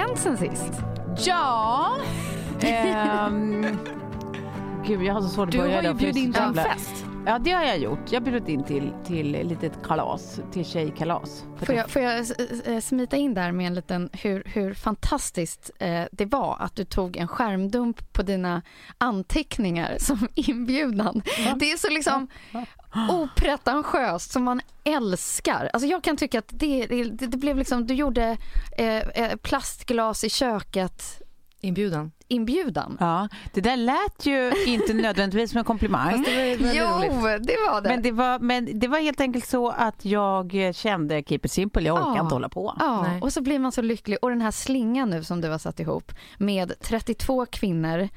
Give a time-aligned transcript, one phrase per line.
[0.00, 0.72] Hänt sen sist?
[1.26, 1.96] Ja.
[2.62, 3.66] ehm,
[4.86, 7.04] gud, jag har så svårt att Du börja har ju bjudit in till en fest.
[7.26, 7.98] Ja, det har jag gjort.
[8.12, 11.44] Jag bjudit in till, till litet kalas, till tjejkalas.
[11.62, 16.02] Får jag, får jag s- smita in där med en liten hur, hur fantastiskt eh,
[16.12, 18.62] det var att du tog en skärmdump på dina
[18.98, 21.22] anteckningar som inbjudan.
[21.56, 22.28] Det är så liksom
[23.10, 25.70] opretentiöst som man älskar.
[25.72, 28.36] Alltså jag kan tycka att det, det, det blev liksom, du gjorde
[28.78, 31.22] eh, eh plastglas i köket
[31.60, 32.96] Inbjudan inbjudan.
[33.00, 36.10] Ja, det där lät ju inte nödvändigtvis som en komplimang.
[36.10, 37.46] Fast det var ju Jo, roligt.
[37.46, 37.88] det var det.
[37.88, 41.82] Men det, var, men det var helt enkelt så att jag kände keep it simple,
[41.82, 42.22] jag orkar Ja.
[42.22, 42.74] inte hålla på.
[42.78, 43.20] Ja, Nej.
[43.22, 44.18] och så blir man så lycklig.
[44.22, 48.08] Och den här slingan nu som du har satt ihop med 32 kvinnor.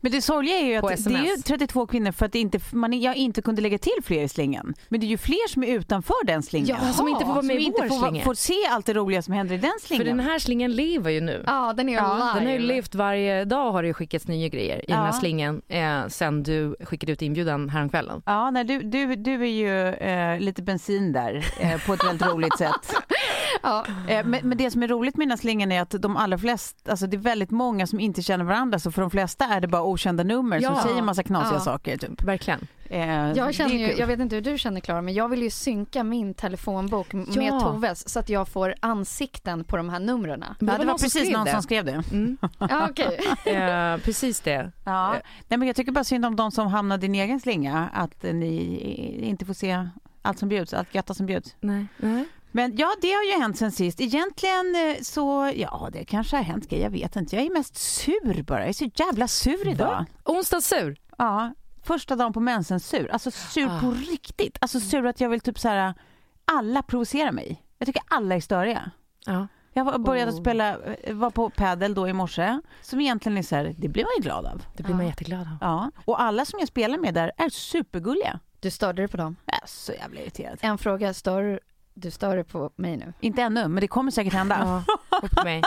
[0.00, 1.42] Men det sorgliga är ju att det är ju SMS.
[1.44, 4.74] 32 kvinnor för att det inte, man, jag inte kunde lägga till fler i slingan.
[4.88, 6.78] Men det är ju fler som är utanför den slingan.
[6.86, 9.22] Ja, som inte får vara med som i inte får, får se allt det roliga
[9.22, 10.06] som händer i den slingan.
[10.06, 11.44] För den här slingan lever ju nu.
[11.46, 12.34] Ja, den är Ja, live.
[12.34, 15.12] Den har ju levt varje dag har det skickats nya grejer i den här Ja.
[15.12, 18.22] slingan eh, sen du skickade ut inbjudan häromkvällen.
[18.26, 22.26] Ja, nej, du, du, du är ju eh, lite bensin där eh, på ett väldigt
[22.28, 22.94] roligt sätt.
[23.62, 23.84] Ja.
[24.08, 26.38] Eh, men, men det som är roligt med den här slingan är att de allra
[26.38, 29.60] flesta, alltså det är väldigt många som inte känner varandra så för de flesta är
[29.60, 30.74] det bara okända nummer Ja.
[30.74, 31.60] som säger massa knasiga Ja.
[31.60, 31.96] saker.
[31.96, 32.22] Typ.
[32.22, 32.60] Verkligen.
[32.84, 35.42] Eh, det Jag, känner ju, jag vet inte hur du känner Klara, men jag vill
[35.42, 37.18] ju synka min telefonbok Ja.
[37.36, 40.44] med Toves så att jag får ansikten på de här numren.
[40.48, 41.50] Ja, det var någon precis någon det.
[41.50, 42.02] som skrev det.
[42.12, 42.36] Mm.
[42.58, 43.20] Ja, okej.
[43.54, 44.72] Eh, precis det.
[44.84, 45.14] Ja.
[45.48, 48.22] Nej, men jag tycker bara synd om de som hamnar i din egen slinga, att
[48.22, 49.88] ni inte får se
[50.22, 51.56] allt som bjuds, allt götta som bjuds.
[51.60, 51.86] Nej.
[51.96, 52.24] Nej.
[52.52, 54.00] Men ja, det har ju hänt sen sist.
[54.00, 57.36] Egentligen eh, så, ja, det kanske har hänt grejer, jag vet inte.
[57.36, 58.58] Jag är mest sur bara.
[58.60, 60.04] Jag är så jävla sur idag.
[60.24, 60.96] Onsdagssur.
[61.18, 63.10] Ja, första dagen på mensen sur.
[63.10, 63.80] Alltså sur Ah.
[63.80, 64.58] på riktigt.
[64.60, 65.94] Alltså sur att jag vill typ så här,
[66.44, 67.62] alla provocerar mig.
[67.78, 68.90] Jag tycker alla är störiga.
[69.26, 69.46] Ja.
[69.72, 70.40] Jag började Oh.
[70.40, 74.04] spela, eh, var på padel då i morse, som egentligen är så här, det blir
[74.04, 74.62] man ju glad av.
[74.76, 75.10] Det blir man Ja.
[75.10, 75.56] jätteglad av.
[75.60, 78.40] Ja, och alla som jag spelar med där är supergulliga.
[78.60, 79.36] Du störde dig på dem.
[79.46, 80.58] Jag är så jävla irriterad.
[80.60, 81.60] En fråga, stör,
[82.02, 83.12] du stör dig på mig nu?
[83.20, 84.82] Inte ännu, men det kommer säkert hända.
[85.10, 85.62] Ja, och på mig.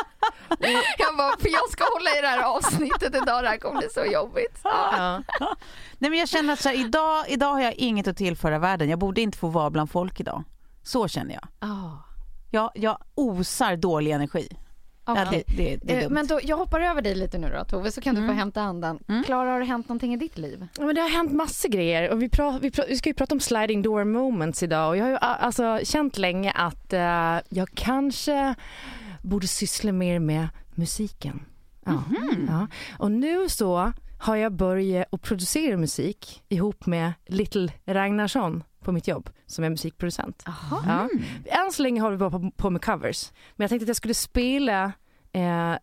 [0.98, 3.90] Jag bara, för jag ska hålla i det här avsnittet idag, det här kommer bli
[3.90, 4.60] så jobbigt.
[4.64, 5.22] Ja.
[5.98, 8.90] Nej, men jag känner att så här, idag, idag har jag inget att tillföra världen.
[8.90, 10.44] Jag borde inte få vara bland folk idag.
[10.84, 11.70] Så känner jag.
[11.70, 11.92] Ah.
[12.52, 14.58] Jag, jag osar dålig energi.
[15.06, 15.44] Ja, Okej.
[15.48, 16.14] det, det, det är Eh, dumt.
[16.14, 18.30] Men då, jag hoppar över dig lite nu då Tove, så kan du Mm.
[18.36, 19.00] få hämta andan.
[19.10, 19.24] Mm.
[19.24, 20.68] Klara, har det hänt någonting i ditt liv?
[20.78, 23.14] Ja, men det har hänt massor grejer och vi, pra- vi, pra- vi ska ju
[23.14, 27.38] prata om sliding door moments idag och jag har ju alltså känt länge att eh,
[27.50, 28.56] jag kanske
[29.22, 31.46] borde syssla mer med musiken.
[31.86, 31.92] Ja.
[31.92, 32.46] Mhm.
[32.50, 32.68] Ja.
[33.00, 39.08] Och nu så har jag börjat att producera musik ihop med Little Ragnarsson på mitt
[39.08, 40.44] jobb som är musikproducent.
[40.48, 40.84] Aha.
[40.88, 41.10] Ja.
[41.66, 43.32] Än så länge har vi bara på, på med covers.
[43.56, 44.92] Men jag tänkte att jag skulle spela
[45.34, 45.74] eh,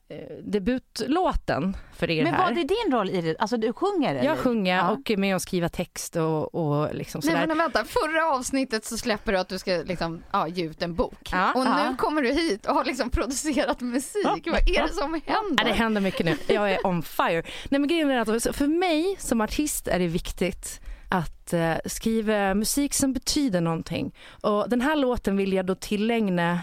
[0.45, 2.43] debutlåten för er Men här.
[2.49, 3.37] vad är din roll i det?
[3.39, 4.25] Alltså du sjunger eller?
[4.29, 4.91] Jag sjunger Ja.
[4.91, 7.47] och är med och skriva text och, och liksom Nej sådär.
[7.47, 10.95] men vänta, förra avsnittet så släpper du att du ska liksom, ja, ge ut en
[10.95, 11.29] bok.
[11.33, 11.53] Ja.
[11.53, 11.95] och nu Ja.
[11.99, 14.27] kommer du hit och har liksom producerat musik.
[14.47, 15.65] Vad är det som Ja, händer?
[15.65, 16.37] det händer mycket nu.
[16.55, 17.43] Jag är on fire.
[17.69, 22.55] Nej, men grejen är att för mig som artist är det viktigt att eh, skriva
[22.55, 24.15] musik som betyder någonting.
[24.43, 26.61] Och den här låten vill jag då tillägna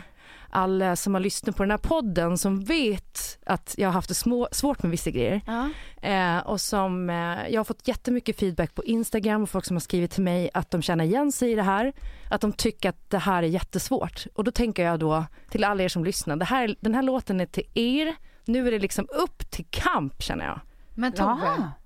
[0.49, 4.13] alla som har lyssnat på den här podden som vet att jag har haft det
[4.13, 5.41] små, svårt med vissa grejer.
[5.45, 5.69] Ja.
[6.09, 9.81] Eh, och som, eh, jag har fått jättemycket feedback på Instagram och folk som har
[9.81, 11.94] skrivit till mig att de känner igen sig i det här.
[12.29, 14.25] Att de tycker att det här är jättesvårt.
[14.33, 17.41] Och då tänker jag då till alla er som lyssnar, det här, den här låten
[17.41, 18.15] är till er.
[18.45, 20.59] Nu är det liksom upp till kamp känner jag.
[20.95, 21.17] Men det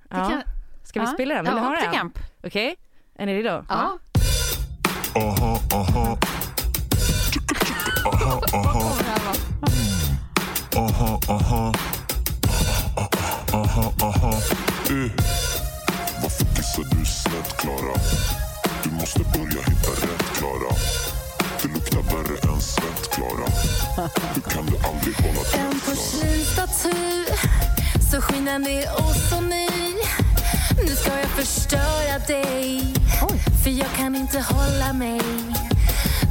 [0.09, 0.41] Ja.
[0.83, 1.13] Ska vi Ja.
[1.13, 1.45] spela den?
[1.45, 2.12] Vill Ja, ni höra den?
[2.44, 2.75] Okej,
[3.19, 3.66] är ni redo?
[3.69, 3.98] Ja.
[5.16, 6.18] Aha, aha,
[10.75, 11.72] aha,
[13.54, 14.33] aha, aha.
[14.89, 15.12] Eh.
[16.22, 17.95] Varför kissar du snett, Klara?
[18.83, 20.74] Du måste börja hitta rätt, Klara.
[21.62, 23.48] Det luktar värre än svett, Klara.
[24.36, 25.95] Hur kan du aldrig hålla En tätt, Klara?
[25.95, 27.25] porslinsstaty
[28.12, 29.68] så skinande och så ny
[30.77, 32.94] Nu ska jag förstöra dig.
[33.63, 35.21] För jag kan inte hålla mig.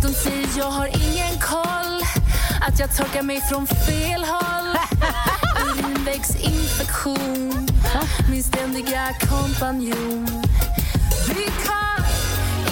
[0.02, 2.02] De säger jag har ingen koll
[2.60, 4.76] Att jag torkar mig från fel håll.
[5.78, 7.68] Urinvägsinfektion
[8.30, 10.26] Min ständiga kompanjon.
[11.28, 12.12] Because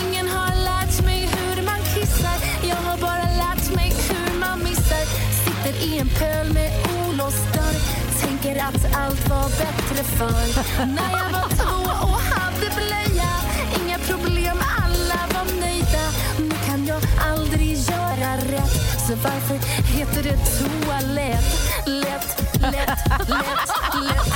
[0.04, 2.38] ingen har lärt mig hur man kissar.
[2.68, 5.04] Jag har bara lärt mig hur man missar.
[5.44, 6.70] Sitter i en pöl med
[7.08, 7.97] olåst dörr
[8.42, 10.86] Tänker att allt var bättre förr.
[10.86, 13.30] När jag var två och hade blöja
[13.78, 16.04] Inga problem, alla var nöjda.
[16.38, 17.02] Nu kan jag
[17.32, 21.44] aldrig göra rätt Så varför heter det toalett?
[21.86, 24.32] Lätt, lätt, lätt, lätt.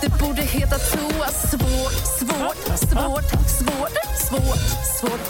[0.00, 1.28] Det borde heta toa.
[1.28, 3.93] Svårt, svårt, svårt, svårt,
[4.34, 5.20] svårt, svårt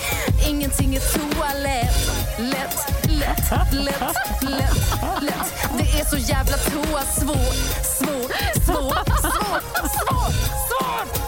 [0.48, 7.54] Ingenting är toalett Lätt, lätt, lätt, lätt, lätt Det är så jävla toa svårt,
[7.84, 8.32] svårt,
[8.64, 10.34] svårt, svårt, svårt,
[10.68, 11.24] svårt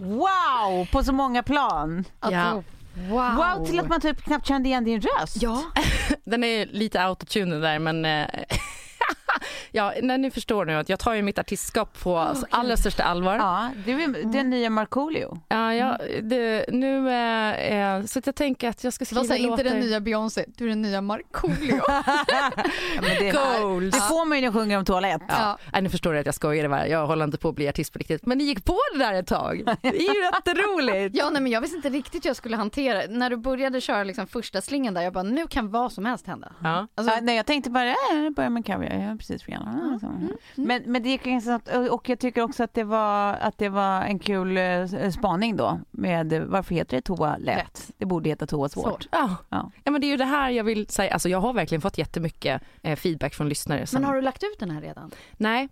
[0.00, 2.04] Wow, på så många plan.
[2.20, 2.62] Ja.
[2.94, 3.34] Wow.
[3.34, 5.42] Wow, till att man typ knappt kände igen din röst.
[5.42, 5.62] Ja.
[6.24, 8.26] Den är lite autotuned där men eh,
[9.72, 13.02] ja, nej, ni förstår nu att jag tar ju mitt artistskap på alltså, allra största
[13.02, 13.36] allvar.
[13.36, 15.40] Ja, du är den nya Markoolio.
[15.48, 19.22] Ja, ja, det, nu, eh, eh, så att jag tänker att jag ska Det skriva
[19.34, 19.64] här, inte låtar.
[19.64, 21.80] den nya Beyoncé, du är den nya Markoolio.
[23.02, 23.94] Ja, det, Goals.
[23.94, 25.22] det får man ju när man sjunger om toalett.
[25.28, 25.58] Ja.
[25.72, 26.88] Nej, nu förstår jag att jag skojade bara.
[26.88, 28.26] Jag håller inte på att bli artist på riktigt.
[28.26, 29.62] Men ni gick på det där ett tag.
[29.82, 31.16] Det är ju jätteroligt.
[31.18, 34.04] ja, nej, men jag visste inte riktigt hur jag skulle hantera När du började köra
[34.04, 36.52] liksom första slingan där, jag bara nu kan vad som helst hända.
[36.62, 36.86] Ja.
[36.94, 37.94] Alltså, Ja, nej, jag tänkte bara, äh,
[38.24, 39.62] jag börjar med kaviar, jag precis fel.
[39.62, 40.12] Ah, så.
[40.54, 44.02] Men, men det gick snabbt och- jag tycker också att det var, att det var
[44.02, 47.56] en kul eh, spaning då med varför heter det toa lätt?
[47.56, 47.90] Lätt.
[47.98, 48.84] Det borde heta toa svårt.
[48.84, 49.06] Svårt.
[49.12, 49.36] Ja.
[49.48, 49.70] Ja.
[49.84, 51.12] ja, men det är ju det här jag vill säga.
[51.12, 53.86] Alltså, jag har verkligen fått jättemycket eh, feedback från lyssnare.
[53.86, 54.00] Som...
[54.00, 55.10] men har du lagt ut den här redan?
[55.36, 55.68] Nej.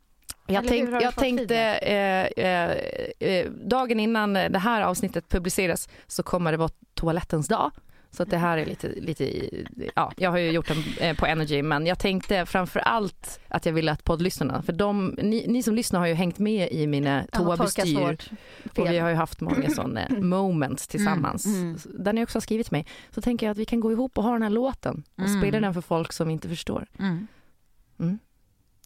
[0.46, 2.70] Jag, tänk, jag tänkte eh, eh,
[3.18, 7.70] eh, dagen innan det här avsnittet publiceras så kommer det vara toalettens dag.
[8.16, 9.50] Så det här är lite, lite
[9.94, 13.66] ja, jag har ju gjort den eh, på Energy men jag tänkte framför allt att
[13.66, 16.86] jag ville att poddlyssnarna, för de, ni, ni som lyssnar har ju hängt med i
[16.86, 18.18] mina toabestyr.
[18.76, 21.46] Och vi har ju haft många sådana moments tillsammans.
[21.46, 21.78] Mm, mm.
[21.84, 22.86] Där ni också har skrivit till mig.
[23.10, 25.40] Så tänker jag att vi kan gå ihop och ha den här låten och Mm.
[25.40, 26.86] spela den för folk som inte förstår.
[26.98, 27.26] Mm.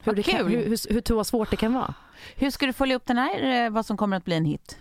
[0.02, 1.95] Hur, kan, hur, hur, hur svårt det kan vara.
[2.37, 4.78] Hur ska du följa upp den här, eh, vad som kommer att bli en hit?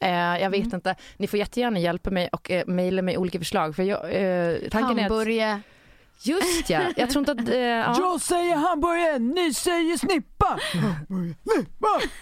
[0.00, 0.10] Eh,
[0.42, 0.74] jag vet Mm.
[0.74, 0.94] inte.
[1.16, 3.76] Ni får jättegärna hjälpa mig och eh, mejla mig olika förslag.
[3.76, 5.06] För jag, eh, tanken är
[5.54, 5.60] att,
[6.22, 7.48] just ja, jag tror inte att...
[7.48, 10.58] Eh, ja, Jag säger hamburgare, ni säger snippa!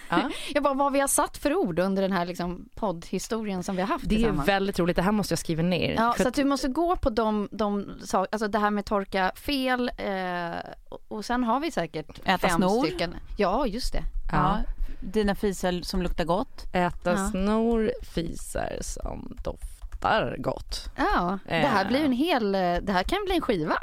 [0.09, 0.29] ja.
[0.53, 3.81] Jag bara, vad vi har satt för ord under den här liksom poddhistorien som vi
[3.81, 4.95] har haft Det är väldigt roligt.
[4.95, 5.93] Det här måste jag skriva ner.
[5.97, 8.85] Ja, För så att du måste gå på de, de saker, alltså det här med
[8.85, 12.85] torka fel eh, och, och sen har vi säkert Äta fem snor.
[12.85, 13.15] stycken.
[13.37, 14.03] Ja, just det.
[14.31, 14.57] ja.
[14.99, 16.65] Dina fisar som luktar gott.
[16.73, 17.17] Äta Ja.
[17.31, 20.89] snor, fisar som doftar gott.
[20.95, 23.77] Ja, det här blir en hel, eh, det här kan bli en skiva.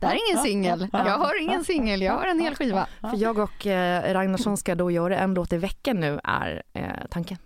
[0.00, 0.88] Det här är ingen singel.
[0.92, 2.86] Jag har ingen singel, jag har en hel skiva.
[3.00, 6.84] För jag och eh, Ragnarsson ska då göra en låt i veckan nu är eh,
[7.10, 7.38] tanken.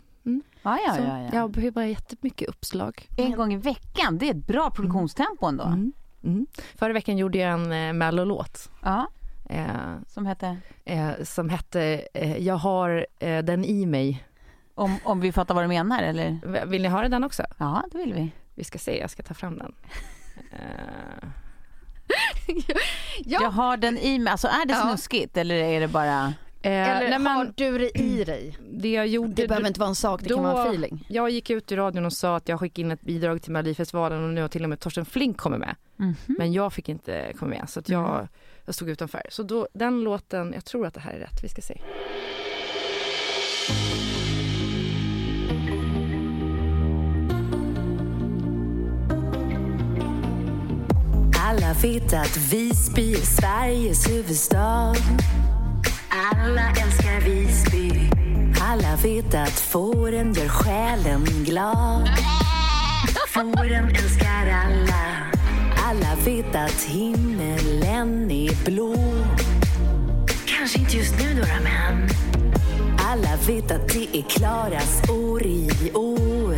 [0.63, 1.29] Ja, ja, Så ja, ja.
[1.33, 3.09] Jag behöver bara jättemycket uppslag.
[3.17, 5.65] En gång i veckan, det är ett bra produktionstempo ändå.
[5.65, 5.93] Mm.
[6.25, 6.47] Mm.
[6.75, 9.07] Förra veckan gjorde jag en eh, mellolåt Ja,
[9.51, 10.57] eh, som heter?
[10.85, 14.25] eh, som hette eh, Jag har eh, den i mig.
[14.75, 16.67] Om, om vi fattar vad du menar eller?
[16.67, 17.43] Vill ni höra den också?
[17.59, 18.33] Ja, det vill vi.
[18.55, 19.75] Vi ska se, jag ska ta fram den.
[20.53, 21.29] Eh,
[23.25, 23.39] Ja.
[23.43, 24.31] Jag har den i mig.
[24.31, 24.81] Alltså är det Ja.
[24.83, 26.25] snuskigt eller är det bara...
[26.63, 28.57] eh, Eller nej, men har du det i dig?
[28.73, 29.33] det jag gjorde...
[29.33, 31.07] Det behöver inte vara en sak, det kan vara en feeling.
[31.09, 34.25] Jag gick ut i radion och sa att jag skickade in ett bidrag till Melodifestivalen
[34.25, 35.77] och nu har till och med Torsten Flink kommit med.
[35.97, 36.15] Mhm.
[36.27, 38.29] Men jag fick inte komma med så att jag, Mm
[38.65, 39.23] jag stod utanför.
[39.29, 41.81] Så då, den låten, jag tror att det här är rätt, vi ska se.
[51.47, 54.95] Alla vet att Visby är Sveriges huvudstad.
[56.09, 58.11] Alla älskar Visby.
[58.61, 62.09] Alla vet att fåren gör själen glad.
[63.29, 65.34] Fåren älskar alla.
[65.87, 68.95] Alla vet att himmelen är blå.
[70.47, 72.09] Kanske inte just nu några men.
[72.99, 76.57] Alla vet att det är Klaras år i år.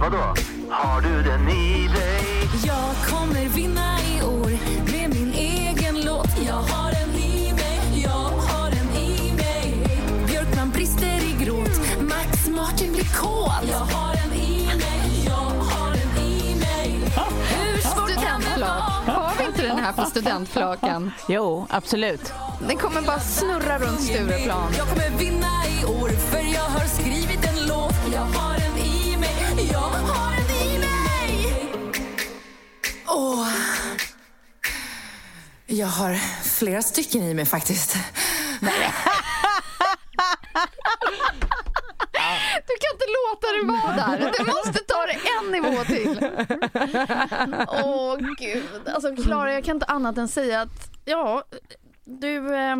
[0.00, 0.34] Vadå?
[0.70, 2.48] Har du den i dig?
[2.66, 4.50] Jag kommer vinna i år
[4.92, 6.30] med min egen låt.
[6.46, 9.74] Jag har den i mig, jag har den i mig.
[10.26, 13.70] Björkman brister i gråt, Max Martin blir kåt.
[13.70, 14.19] Jag har
[19.90, 21.10] här på studentflakan?
[21.28, 22.32] Jo, absolut.
[22.68, 24.72] Den kommer bara snurra runt Stureplan.
[24.78, 25.46] Jag kommer vinna
[25.80, 27.94] i år för jag har skrivit en låt.
[28.12, 31.72] Jag har den i mig, jag har den i mig.
[33.06, 33.48] Åh.
[35.66, 37.96] Jag har flera stycken i mig faktiskt.
[42.68, 44.32] Du kan inte låta det vara där.
[44.38, 46.30] Du måste ta det en nivå till.
[47.84, 48.88] Åh gud.
[48.94, 51.44] Alltså Klara, jag kan inte annat än säga att ja,
[52.04, 52.54] du...
[52.54, 52.76] Eh,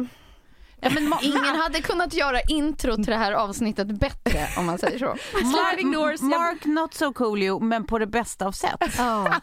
[1.23, 5.17] ingen hade kunnat göra intro till det här avsnittet bättre om man säger så.
[5.31, 8.95] Sliding doors, Mark not so coolio, men på det bästa av sätt.
[8.99, 9.41] Ja.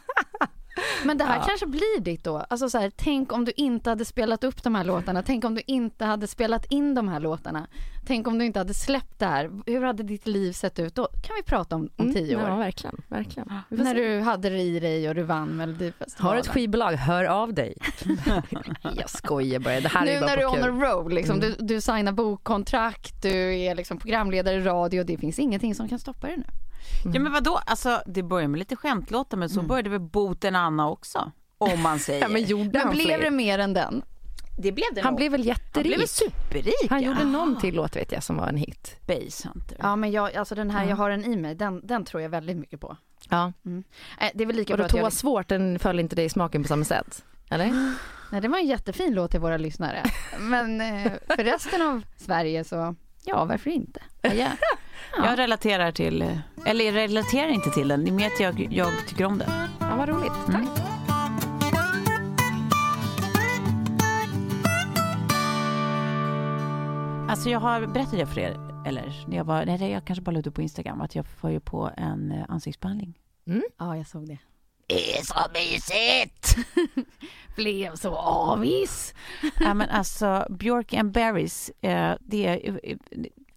[1.06, 2.38] Men det här kanske blir ditt då.
[2.50, 5.24] Alltså så här, tänk om du inte hade spelat upp de här låtarna.
[5.24, 7.68] Tänk om du inte hade spelat in de här låtarna.
[8.08, 9.52] Tänk om du inte hade släppt det här.
[9.66, 11.08] Hur hade ditt liv sett ut då?
[11.24, 12.58] kan vi prata om om tio Mm, Ja, år.
[12.60, 13.02] verkligen.
[13.08, 13.50] verkligen.
[13.70, 14.02] Vi får När se.
[14.02, 16.34] du hade det i dig och du vann Melodifestivalen.
[16.36, 17.74] Har ett skivbolag, hör av dig.
[18.96, 21.14] jag skojar bara, det här är nu ju bara när du är on a roll,
[21.14, 25.90] liksom, du, du signar bokkontrakt, du är liksom programledare i radio, det finns ingenting som
[25.90, 26.44] kan stoppa dig nu.
[27.14, 30.90] Ja men vadå, alltså det börjar med lite skämtlåtar men så började väl Boten Anna
[30.90, 31.32] också.
[31.58, 32.22] Om man säger.
[32.22, 33.22] Ja, men gjorde Men han blev fler?
[33.22, 34.02] det mer än den?
[34.60, 35.18] det blev det Han nog.
[35.20, 35.88] blev väl Han jätterik?
[35.88, 36.90] blev väl superrik.
[36.90, 37.26] Han gjorde ja.
[37.26, 38.96] någon till låt vet jag som var en hit.
[39.08, 39.78] Base Hunter.
[39.82, 42.30] Ja men jag, alltså den här jag har den i mig, den, den tror jag
[42.30, 42.98] väldigt mycket på.
[43.30, 43.54] Ja.
[44.20, 45.14] Äh, det är väl lika Och bra då att jag...
[45.14, 47.24] Svårt, den föll inte dig i smaken på samma sätt?
[47.50, 47.66] Eller?
[48.32, 50.04] Nej, det var en jättefin låt till våra lyssnare.
[50.40, 54.00] Men eh, för resten av Sverige så, ja varför inte?
[54.22, 54.48] Ja,
[55.18, 55.26] ja.
[55.26, 58.68] Jag relaterar till, eh, eller jag relaterar inte till den, det är mer att jag,
[58.74, 59.50] jag tycker om den.
[59.80, 60.32] Ja, vad roligt.
[60.52, 60.88] Tack.
[67.30, 70.32] Alltså jag har berättat det för er, eller när jag var, nej jag kanske bara
[70.32, 73.20] la ut på Instagram, att jag var ju på en eh, ansiktsbehandling.
[73.78, 74.38] ja, jag såg det.
[74.88, 76.56] Det är så mysigt!
[77.56, 79.14] Blev så avis.
[79.60, 82.98] ja, men alltså Björk and Berries, eh, det är, eh,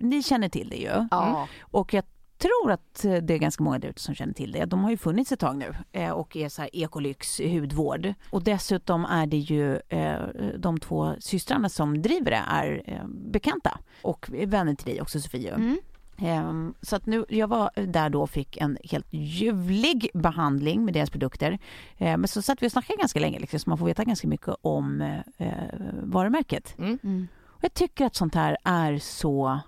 [0.01, 1.07] ni känner till det ju.
[1.11, 1.49] Ja.
[1.61, 2.05] Och jag
[2.39, 4.65] tror att eh, det är ganska många där ute som känner till det.
[4.65, 8.15] De har ju funnits ett tag nu eh, och är så här ekolyx hudvård.
[8.31, 10.19] Och dessutom är det ju eh,
[10.59, 15.55] de två systrarna som driver det är bekanta och vänner till dig också Sofie.
[15.55, 15.79] Mm.
[16.19, 20.95] Ehm, Så att nu, jag var där då och fick en helt ljuvlig behandling med
[20.95, 21.59] deras produkter.
[21.99, 24.55] Men så satt vi och snackade ganska länge liksom, så man får veta ganska mycket
[24.63, 25.21] om
[26.03, 26.79] varumärket.
[26.79, 27.29] Mm.
[27.47, 29.61] Och jag tycker att sånt här är så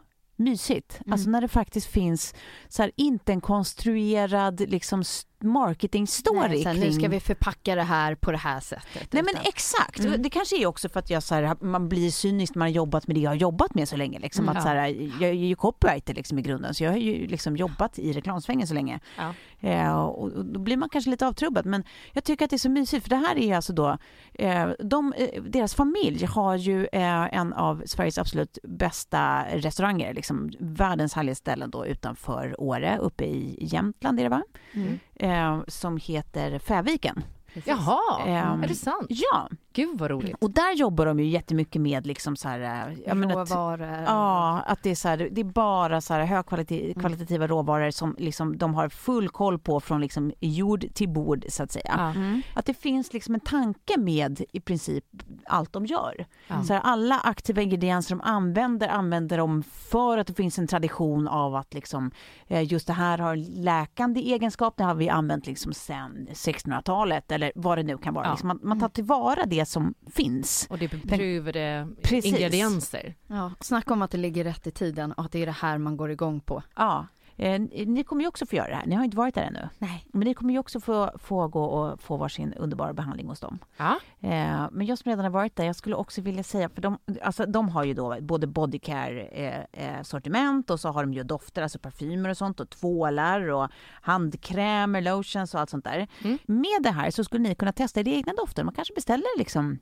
[0.44, 1.00] mysigt.
[1.11, 2.34] Alltså när det faktiskt finns
[2.68, 5.04] så här, inte en konstruerad liksom
[5.42, 6.82] s- marketing-story Nej, här, kring...
[6.84, 9.12] nu ska vi förpacka det här på det här sättet.
[9.12, 10.22] Nej men utan- exakt, Mm.
[10.22, 12.72] det kanske är också för att jag så här, man blir cynisk när man har
[12.75, 14.18] jobbat med det jag har jobbat med så länge.
[14.18, 14.56] Liksom, Mm.
[14.56, 14.76] att, så här,
[15.20, 18.66] jag är ju copywriter liksom, i grunden så jag har ju liksom jobbat i reklamsvängen
[18.66, 19.00] så länge.
[19.18, 19.34] Ja.
[19.68, 22.58] Eh, och, och då blir man kanske lite avtrubbad men jag tycker att det är
[22.58, 23.99] så mysigt för det här är alltså då,
[24.34, 30.50] eh, de, eh, deras familj har ju eh, en av Sveriges absolut bästa restauranger, liksom
[30.61, 34.42] världens härligaste ställen då utanför Åre, uppe i Jämtland är det va?
[34.75, 34.99] Mm.
[35.14, 37.25] Eh, som heter Fäviken.
[37.64, 39.07] Jaha, Ehm, är det sant?
[39.09, 40.37] Ja, Gud vad roligt.
[40.41, 44.05] Och där jobbar de ju jättemycket med liksom så här, eh, menar, att- Råvaror.
[44.07, 48.59] Ja, att det är, så här, det är bara så här högkvalitativa råvaror som liksom
[48.59, 52.12] de har full koll på från liksom jord till bord så att säga.
[52.17, 52.43] Mm.
[52.55, 55.05] Att det finns liksom en tanke med i princip
[55.47, 56.26] allt de gör.
[56.49, 56.62] Ja.
[56.62, 61.29] Så här, alla aktiva ingredienser de använder använder de för att det finns en tradition
[61.29, 62.11] av att liksom,
[62.49, 67.52] eh, just det här har läkande egenskap, det har vi använt liksom sen 1600-talet eller
[67.55, 68.31] vad det nu kan vara.
[68.31, 70.66] Liksom man, man tar tillvara det som finns.
[70.71, 73.14] Och det är beprövade ingredienser.
[73.26, 75.78] Ja, snacka om att det ligger rätt i tiden och att det är det här
[75.78, 76.62] man går igång på.
[76.76, 77.07] Ja.
[77.42, 78.87] Eh, ni kommer ju också få göra det här.
[78.87, 79.68] Ni har inte varit där ännu.
[79.78, 80.06] Nej.
[80.12, 83.58] Men ni kommer ju också få, få gå och få varsin underbara behandling hos dem.
[83.76, 83.99] Ja.
[84.20, 86.99] Eh, men jag som redan har varit där, jag skulle också vilja säga, för de,
[87.22, 91.22] alltså, de har ju då både bodycare eh, eh, sortiment och så har de ju
[91.22, 93.68] dofter, alltså parfymer och sånt och tvålar och
[94.02, 96.08] handkrämer, lotions och allt sånt där.
[96.25, 96.38] Mm.
[96.46, 98.64] Med det här så skulle ni kunna testa era egna dofter.
[98.64, 99.78] Man kanske beställer liksom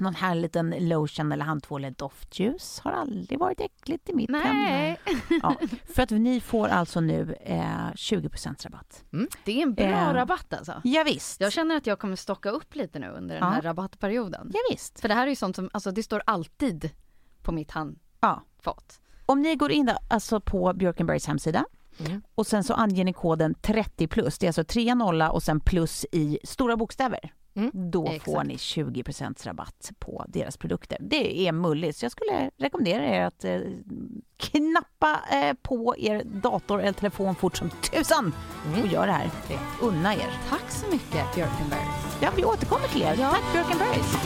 [0.00, 2.80] någon här liten lotion eller handtvål eller doftljus.
[2.84, 4.96] Har aldrig varit äckligt i mitt hem.
[5.42, 5.54] Ja,
[5.94, 9.04] för att ni får alltså nu eh, 20% rabatt.
[9.44, 10.80] det är en bra Eh, rabatt alltså.
[10.84, 11.40] Ja, visst.
[11.40, 13.50] Jag känner att jag kommer stocka upp lite nu under den Ja.
[13.50, 14.50] här rabattperioden.
[14.54, 15.00] Ja, visst.
[15.00, 16.90] För det här är ju sånt som, alltså det står alltid
[17.42, 18.00] på mitt handfat.
[18.20, 18.42] Ja.
[19.26, 21.64] Om ni går in alltså på Björkenbergs hemsida
[22.06, 22.22] Mm.
[22.34, 25.60] och sen så anger ni koden 30 plus, det är alltså 3 nolla och sen
[25.60, 27.32] plus i stora bokstäver.
[27.60, 27.90] Mm.
[27.90, 28.24] Då Exakt.
[28.24, 30.98] får ni 20% rabatt på deras produkter.
[31.00, 33.60] Det är mulligt, så jag skulle rekommendera er att eh,
[34.36, 38.34] knappa eh, på er dator eller telefon fort som tusan
[38.82, 39.30] och gör det här.
[39.82, 40.30] Unna er.
[40.48, 41.86] Tack så mycket Björkenberg.
[42.20, 43.16] Ja, vi återkommer till er.
[43.18, 43.30] Ja.
[43.30, 44.16] Tack Björkenbergs.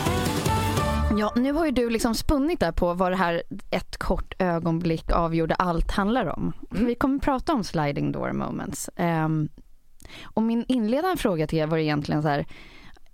[1.18, 5.12] Ja, nu har ju du liksom spunnit där på vad det här ett kort ögonblick
[5.12, 6.52] avgjorde allt handlar om.
[6.70, 8.90] Vi kommer prata om sliding door moments.
[8.96, 9.48] Ehm,
[10.24, 12.46] och min inledande fråga till er var egentligen så här,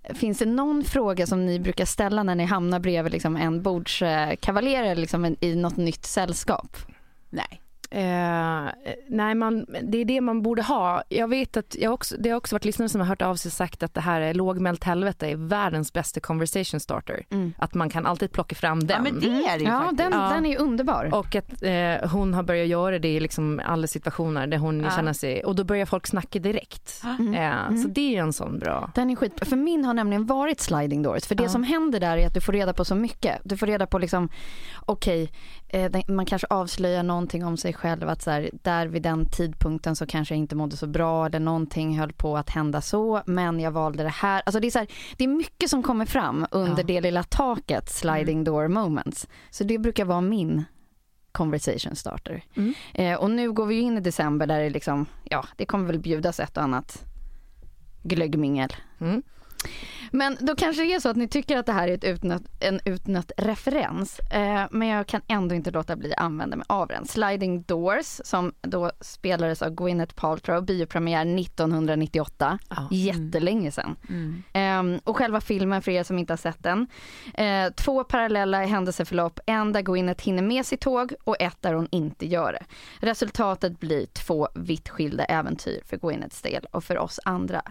[0.09, 4.83] finns det någon fråga som ni brukar ställa när ni hamnar bredvid liksom en bordskavaljer
[4.83, 6.77] eller liksom en, i något nytt sällskap?
[7.29, 7.61] Nej.
[7.93, 8.69] Eh,
[9.07, 11.03] nej, man, det är det man borde ha.
[11.09, 13.49] Jag vet att jag också, det har också varit lyssnare som har hört av sig
[13.49, 17.25] och sagt att det här är lågmält helvete är världens bästa conversation starter.
[17.57, 19.05] Att man kan alltid plocka fram den.
[19.05, 19.97] Ja, men det är det ju Ja, faktiskt.
[19.97, 20.29] den, Ja.
[20.33, 21.09] den är ju underbar.
[21.13, 25.13] Och att eh, hon har börjat göra det i liksom alla situationer där hon känner
[25.13, 27.01] sig, och då börjar folk snacka direkt.
[27.35, 28.91] Eh, Så det är en sån bra.
[28.95, 29.45] Den är skitbra.
[29.45, 31.25] För min har nämligen varit sliding doors.
[31.25, 31.49] För det Ja.
[31.49, 33.41] som händer där är att du får reda på så mycket.
[33.43, 34.29] Du får reda på liksom,
[34.85, 35.29] okej, eh,
[36.07, 38.09] man kanske avslöjar någonting om sig själv.
[38.09, 41.39] Att så här, där vid den tidpunkten så kanske jag inte mådde så bra eller
[41.39, 43.21] någonting höll på att hända så.
[43.25, 44.41] Men jag valde det här.
[44.45, 46.87] Alltså det är, så här, det är mycket som kommer fram under Ja.
[46.87, 49.27] det lilla taket, sliding door moments.
[49.49, 50.63] Så det brukar vara min
[51.31, 52.43] conversation starter.
[52.55, 52.73] Mm.
[52.93, 55.99] Eh, och nu går vi in i december där det liksom, ja, det kommer väl
[55.99, 57.03] bjudas ett och annat
[58.03, 58.73] glöggmingel.
[58.99, 59.23] Mm.
[60.11, 62.43] Men då kanske det är så att ni tycker att det här är ett utnött,
[62.59, 64.19] en utnött referens.
[64.19, 67.05] Eh, men jag kan ändå inte låta bli att använda mig av den.
[67.05, 72.59] Sliding Doors som då spelades av Gwyneth Paltrow, biopremiär 1998.
[72.69, 72.87] Ja.
[72.91, 73.95] Jättelänge sedan.
[74.09, 74.43] Mm.
[74.53, 76.87] Ehm, och själva filmen för er som inte har sett den.
[77.33, 81.87] Eh, två parallella händelseförlopp, en där Gwyneth hinner med sitt tåg och ett där hon
[81.91, 82.65] inte gör det.
[83.05, 87.61] Resultatet blir två vitt skilda äventyr för Gwyneths del och för oss andra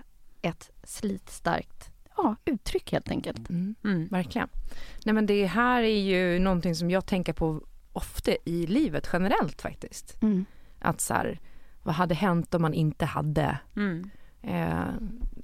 [0.42, 1.89] ett slitstarkt
[2.22, 3.50] ja, uttryck helt enkelt.
[3.50, 3.74] Mm.
[3.84, 4.08] Mm.
[4.08, 4.48] Verkligen.
[5.04, 9.62] Nej men det här är ju någonting som jag tänker på ofta i livet generellt
[9.62, 10.22] faktiskt.
[10.22, 10.44] Mm.
[10.78, 11.40] Att så här,
[11.82, 13.58] vad hade hänt om man inte hade?
[13.76, 14.10] Mm.
[14.42, 14.84] Eh,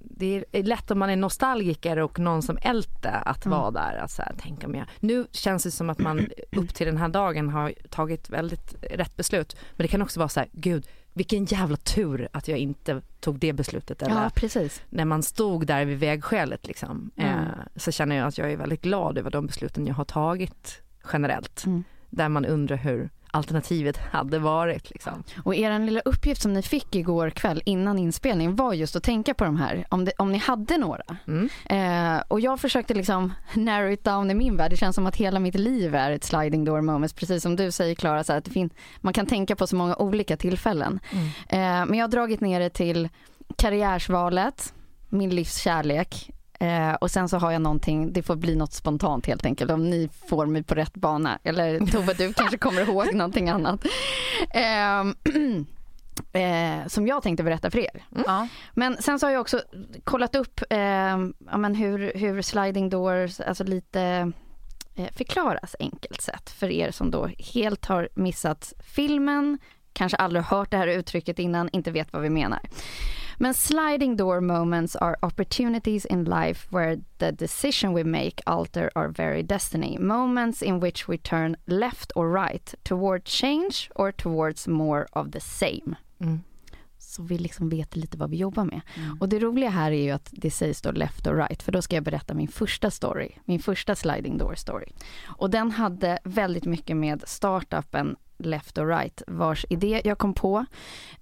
[0.01, 3.59] det är lätt om man är nostalgiker och någon som älter att Mm.
[3.59, 3.97] vara där.
[3.97, 4.87] Att så här, tänk om jag...
[5.01, 9.17] Nu känns det som att man upp till den här dagen har tagit väldigt rätt
[9.17, 9.57] beslut.
[9.73, 10.87] Men det kan också vara så här, gud
[11.17, 14.03] vilken jävla tur att jag inte tog det beslutet.
[14.03, 14.83] Eller Ja, precis.
[14.91, 17.31] när man stod där vid vägskälet liksom, Mm.
[17.39, 17.45] eh,
[17.77, 21.67] så känner jag att jag är väldigt glad över de besluten jag har tagit generellt.
[21.67, 21.85] Mm.
[22.11, 24.91] Där man undrar hur alternativet hade varit.
[24.91, 25.23] Liksom.
[25.45, 29.35] Och er lilla uppgift som ni fick igår kväll innan inspelning var just att tänka
[29.35, 31.03] på de här, om, det, om ni hade några.
[31.27, 31.49] Mm.
[31.65, 34.71] Eh, och jag försökte liksom narrow it down i min värld.
[34.71, 37.15] Det känns som att hela mitt liv är ett sliding door moments.
[37.15, 38.71] Precis som du säger Klara, så här, att det fin-
[39.01, 41.01] man kan tänka på så många olika tillfällen.
[41.49, 43.09] Eh, men jag har dragit ner det till
[43.57, 44.75] karriärsvalet,
[45.09, 46.31] min livs kärlek.
[46.61, 49.91] Eh, och sen så har jag någonting, det får bli något spontant helt enkelt om
[49.91, 51.39] ni får mig på rätt bana.
[51.43, 53.85] Eller Tove du kanske kommer ihåg någonting annat.
[54.51, 55.15] Ehm,
[56.33, 58.05] eh, som jag tänkte berätta för er.
[58.27, 58.49] Ja.
[58.75, 59.63] Men sen så har jag också
[60.05, 64.33] kollat upp eh, ja, men hur, hur sliding doors, alltså lite
[64.95, 69.59] eh, förklaras enkelt sett för er som då helt har missat filmen,
[69.93, 72.61] kanske aldrig hört det här uttrycket innan, inte vet vad vi menar.
[73.39, 79.09] Men sliding door moments are opportunities in life where the decision we make alter our
[79.09, 79.99] very destiny.
[79.99, 85.41] Moments in which we turn left or right toward change or towards more of the
[85.41, 85.97] same.
[86.21, 86.41] Mm.
[86.99, 88.81] Så vi liksom vet lite vad vi jobbar med.
[89.21, 91.83] Och det roliga här är ju att det sägs då left or right, för då
[91.83, 94.87] ska jag berätta min första story, min första sliding door story.
[95.25, 100.65] Och den hade väldigt mycket med startupen Left or Right, vars idé jag kom på,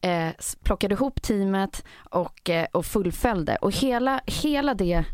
[0.01, 0.29] eh,
[0.63, 3.57] plockade ihop teamet och, eh, och fullföljde.
[3.57, 5.05] Och hela, hela det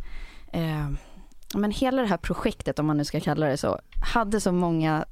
[0.53, 0.91] eh,
[1.55, 3.81] men hela det här projektet, om man nu ska kalla det så,
[4.15, 5.05] hade så många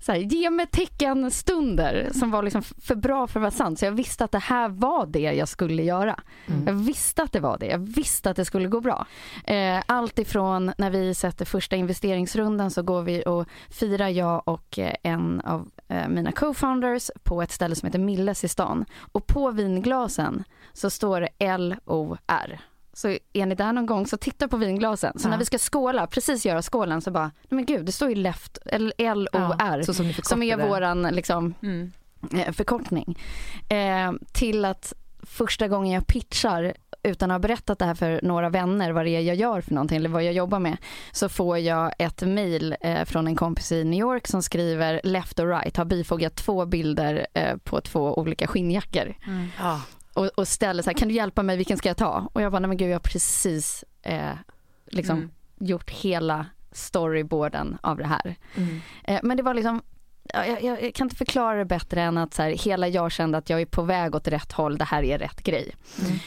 [0.00, 3.78] så här, ge mig tecken-stunder som var liksom för bra för att vara sant.
[3.78, 6.20] Så jag visste att det här var det jag skulle göra.
[6.66, 7.66] Jag visste att det var det.
[7.66, 9.06] Jag visste att det skulle gå bra.
[9.44, 14.78] Eh, allt ifrån när vi sätter första investeringsrundan så går vi och firar jag och
[14.78, 18.84] eh, en av eh, mina co-founders på ett ställe som heter Milles i stan.
[19.12, 22.60] Och på vinglasen så står det L-O-R.
[22.98, 25.18] Så är ni där någon gång så titta på vinglasen.
[25.18, 25.30] Så Ja.
[25.30, 28.14] när vi ska skåla, precis göra skålen så bara, nej men gud det står ju
[28.14, 28.58] left,
[28.98, 29.82] L-O-R.
[29.82, 31.92] så som som är våran liksom, Mm.
[32.34, 33.18] eh, förkortning.
[33.68, 38.48] Eh, till att första gången jag pitchar utan att ha berättat det här för några
[38.50, 40.76] vänner vad det är jag gör för någonting eller vad jag jobbar med
[41.12, 45.40] så får jag ett mail eh, från en kompis i New York som skriver left
[45.40, 49.14] or right har bifogat två bilder eh, på två olika skinnjackor
[49.58, 49.80] Ja.
[50.18, 52.52] Och, och ställer så här kan du hjälpa mig vilken ska jag ta och jag
[52.52, 54.30] bara nej men gud jag har precis eh,
[54.86, 55.30] liksom Mm.
[55.58, 58.80] gjort hela storyboarden av det här Mm.
[59.04, 59.82] Eh, Men det var liksom,
[60.34, 63.12] ja, jag, jag, jag kan inte förklara det bättre än att så här, hela jag
[63.12, 65.74] kände att jag är på väg åt rätt håll, det här är rätt grej.
[66.04, 66.18] Mm.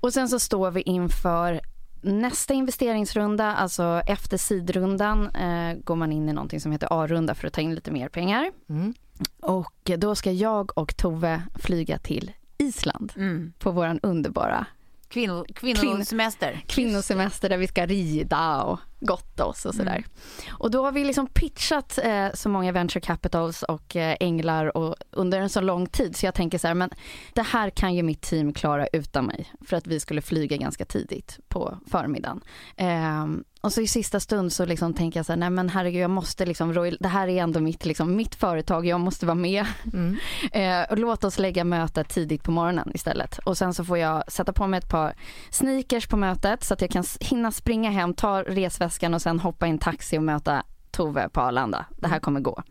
[0.00, 1.60] Och sen så står vi inför
[2.02, 7.46] nästa investeringsrunda, alltså efter sidrundan eh, går man in i någonting som heter A-runda för
[7.46, 8.50] att ta in lite mer pengar.
[8.68, 8.94] Mm.
[9.40, 13.52] Och då ska jag och Tove flyga till Island Mm.
[13.58, 14.66] på våran underbara
[15.08, 16.60] Kvinno, kvinnosemester.
[16.66, 19.96] kvinnosemester där vi ska rida och gotta oss och sådär.
[19.96, 20.04] Mm.
[20.50, 24.96] Och då har vi liksom pitchat eh, så många venture capitals och eh, änglar och
[25.10, 26.90] under en så lång tid så jag tänker så här, men
[27.34, 30.84] det här kan ju mitt team klara utan mig för att vi skulle flyga ganska
[30.84, 32.40] tidigt på förmiddagen.
[32.76, 36.02] Ehm, och så i sista stund så liksom tänker jag så här, nej men herregud
[36.02, 39.66] jag måste liksom, det här är ändå mitt, liksom, mitt företag, jag måste vara med.
[39.92, 40.16] Mm.
[40.52, 43.38] Eh, och låt oss lägga mötet tidigt på morgonen istället.
[43.38, 45.14] Och sen så får jag sätta på mig ett par
[45.50, 49.66] sneakers på mötet så att jag kan hinna springa hem, ta resväskan och sen hoppa
[49.66, 51.86] i en taxi och möta Tove på Arlanda.
[51.98, 52.62] Det här kommer gå.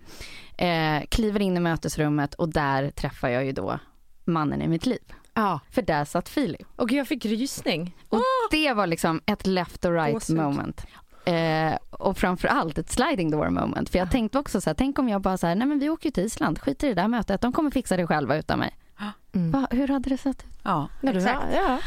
[0.58, 3.80] Eh, kliver in i mötesrummet och där träffar jag ju då
[4.26, 5.14] mannen i mitt liv.
[5.34, 5.60] Ja.
[5.72, 6.68] För där satt Filip.
[6.76, 7.96] Och jag fick rysning.
[8.10, 10.38] Och det var liksom ett left or right Gåshud.
[10.38, 10.86] moment.
[11.26, 13.90] Eh, och framförallt ett sliding door moment.
[13.90, 15.90] För jag tänkte också så här, tänk om jag bara så här, nej men vi
[15.90, 18.60] åker ju till Island, skiter i det där mötet, de kommer fixa det själva utan
[18.60, 18.76] mig.
[19.36, 19.52] Mm.
[19.52, 20.52] Va, hur hade det sett ut?
[20.64, 21.46] Ja, Ja, exakt.
[21.56, 21.80] Ja.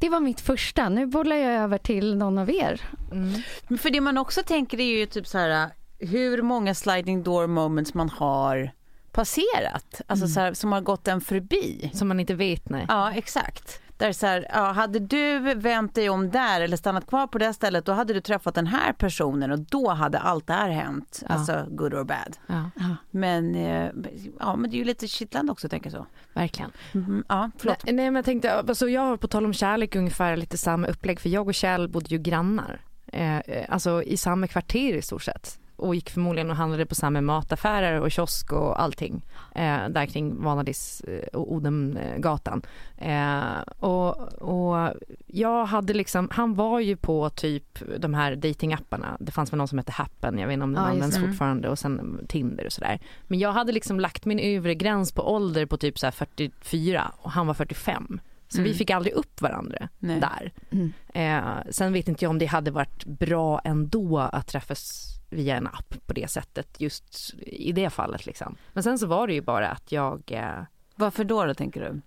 [0.00, 2.80] Det var mitt första, nu bollar jag över till någon av er.
[3.12, 3.42] Mm.
[3.68, 7.46] Men för det man också tänker är ju typ så här hur många sliding door
[7.46, 8.70] moments man har
[9.12, 11.90] passerat, alltså så här, som har gått en förbi.
[11.94, 12.86] Som man inte vet, nej.
[12.88, 13.80] Ja, exakt.
[14.00, 17.54] Där så här, ja, hade du vänt dig om där eller stannat kvar på det
[17.54, 21.22] stället då hade du träffat den här personen och då hade allt det här hänt.
[21.28, 21.34] Ja.
[21.34, 22.36] Alltså good or bad.
[22.46, 22.70] Ja,
[23.10, 23.90] Men, eh,
[24.38, 26.06] ja, men det är ju lite kittlande också tänker jag så.
[26.32, 26.70] verkligen.
[26.92, 27.84] Mhm, ja, förlåt.
[27.84, 30.86] Nej, nej men jag tänkte, alltså jag har på tal om kärlek ungefär lite samma
[30.86, 32.80] upplägg för jag och Kjell bodde ju grannar.
[33.12, 35.58] Eh, eh, alltså i samma kvarter i stort sett.
[35.80, 39.22] Och gick förmodligen och handlade på samma mataffärer och kiosk och allting.
[39.54, 42.62] Eh, där kring Vanadis eh, och Odengatan.
[42.98, 44.94] Eh, och, och
[45.26, 49.16] jag hade liksom, han var ju på typ de här datingapparna.
[49.20, 51.26] Det fanns väl någon som hette Happen, jag vet inte om den Ja, används det.
[51.26, 52.98] fortfarande och sen Tinder och sådär.
[53.26, 57.12] Men jag hade liksom lagt min övre gräns på ålder på typ så här 44
[57.16, 58.20] och han var 45.
[58.48, 58.70] Så Mm.
[58.72, 60.20] vi fick aldrig upp varandra Nej.
[60.20, 60.52] där.
[60.70, 60.92] Mm.
[61.14, 65.66] Eh, sen vet inte jag om det hade varit bra ändå att träffas via en
[65.66, 68.56] app på det sättet just i det fallet liksom.
[68.72, 70.62] Men sen så var det ju bara att jag eh,
[70.94, 72.00] Varför då, då tänker du?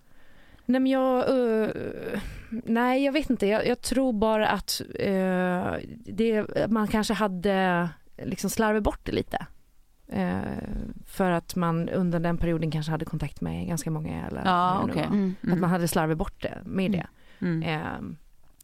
[0.66, 1.70] Nej men jag, eh,
[2.50, 5.74] nej jag vet inte, jag, jag tror bara att eh,
[6.06, 9.46] det, man kanske hade liksom slarvat bort det lite.
[10.08, 10.40] Eh,
[11.06, 14.96] för att man under den perioden kanske hade kontakt med ganska många eller Ja, okej.
[14.96, 15.04] var.
[15.04, 15.34] Mm.
[15.52, 17.06] Att man hade slarvat bort det med det.
[17.40, 18.16] Mm.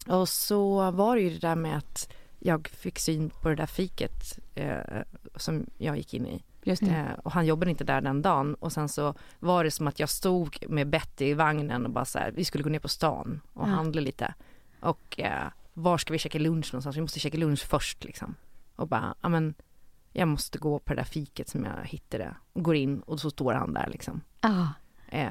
[0.07, 3.67] Och så var det ju det där med att jag fick syn på det där
[3.67, 4.79] fiket eh,
[5.37, 6.43] som jag gick in i.
[6.63, 6.83] Just.
[6.83, 10.01] Eh, och han jobbade inte där den dagen och sen så var det som att
[10.01, 12.89] jag stod med Betty i vagnen och bara så här, vi skulle gå ner på
[12.89, 13.73] stan och Ja.
[13.73, 14.35] handla lite.
[14.81, 16.97] Och eh, var ska vi käka lunch någonstans?
[16.97, 18.35] Vi måste käka lunch först liksom.
[18.77, 19.55] Och bara, ja men
[20.13, 22.35] jag måste gå på det där fiket som jag hittade.
[22.53, 24.21] Och går in och så står han där liksom.
[24.41, 24.67] Ah,
[25.13, 25.29] Eh,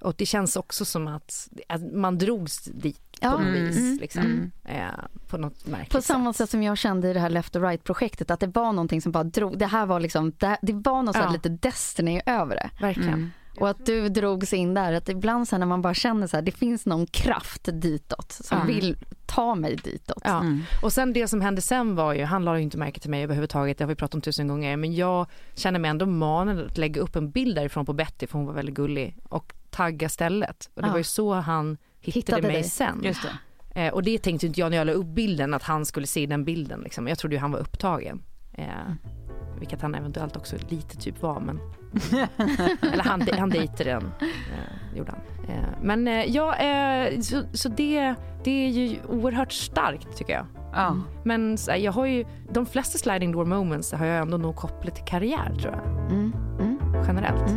[0.00, 3.30] Och det känns också som att, att man drogs dit Ja.
[3.30, 3.64] på något Mm.
[3.66, 3.76] vis.
[3.78, 3.98] Mm.
[4.00, 4.22] Liksom.
[4.22, 4.50] Mm.
[4.64, 4.94] Eh,
[5.28, 8.30] på något märkligt På samma sätt som jag kände i det här Left och Right-projektet
[8.30, 11.16] att det var någonting som bara drog, det här var liksom, det, det var något
[11.16, 11.30] Ja.
[11.30, 12.70] lite Destiny över det.
[12.80, 13.08] Verkligen.
[13.14, 13.30] Mm.
[13.60, 16.36] Och att du drogs in där, att ibland så här när man bara känner så
[16.36, 20.22] här, det finns någon kraft ditåt som vill ta mig ditåt.
[20.24, 20.40] Ja.
[20.40, 20.62] Mm.
[20.82, 23.22] Och sen det som hände sen var ju, han la ju inte märke till mig
[23.24, 26.78] överhuvudtaget, det har vi pratat om tusen gånger, men jag känner mig ändå manad att
[26.78, 30.70] lägga upp en bild därifrån på Betty för hon var väldigt gullig och tagga stället.
[30.74, 30.92] Och det Ja.
[30.92, 32.64] var ju så han hittade, Hittade mig dig.
[32.64, 33.02] sen.
[33.02, 33.16] Det.
[33.80, 36.26] Eh, och det tänkte inte jag när jag la upp bilden att han skulle se
[36.26, 37.08] den bilden liksom.
[37.08, 38.22] Jag trodde ju han var upptagen.
[38.54, 38.66] Eh,
[39.58, 41.60] vilket han eventuellt också lite typ var men
[42.92, 45.48] Eller han, han dejtade den, eh, gjorde han.
[45.56, 50.46] Eh, men eh, ja, eh, så, så det, det är ju oerhört starkt tycker jag.
[50.72, 50.96] Ja.
[51.24, 54.94] Men här, jag har ju, de flesta sliding door moments har jag ändå nog kopplat
[54.94, 55.86] till karriär tror jag.
[56.12, 56.32] Mm.
[56.60, 56.78] Mm.
[57.06, 57.52] Generellt.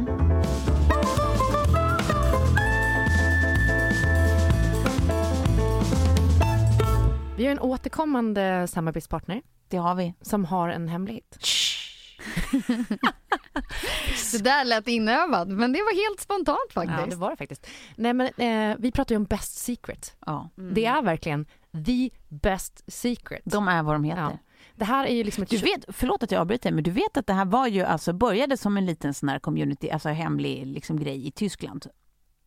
[7.37, 10.13] Vi har en återkommande samarbetspartner Det har vi.
[10.21, 11.37] som har en hemlighet.
[14.31, 17.09] Det där lät inövat men det var helt spontant Ja, faktiskt.
[17.09, 17.67] det var det faktiskt.
[17.95, 20.15] Nej men eh, vi pratar ju om best secret.
[20.25, 20.49] Ja.
[20.57, 20.73] Mm.
[20.73, 21.45] Det är verkligen
[21.85, 23.41] the best secret.
[23.45, 24.21] De är vad de heter.
[24.21, 24.37] Ja.
[24.75, 25.49] Det här är ju liksom ett...
[25.49, 28.13] Du vet, förlåt att jag avbryter, men du vet att det här var ju alltså,
[28.13, 31.85] började som en liten sån här community, alltså hemlig liksom, grej i Tyskland.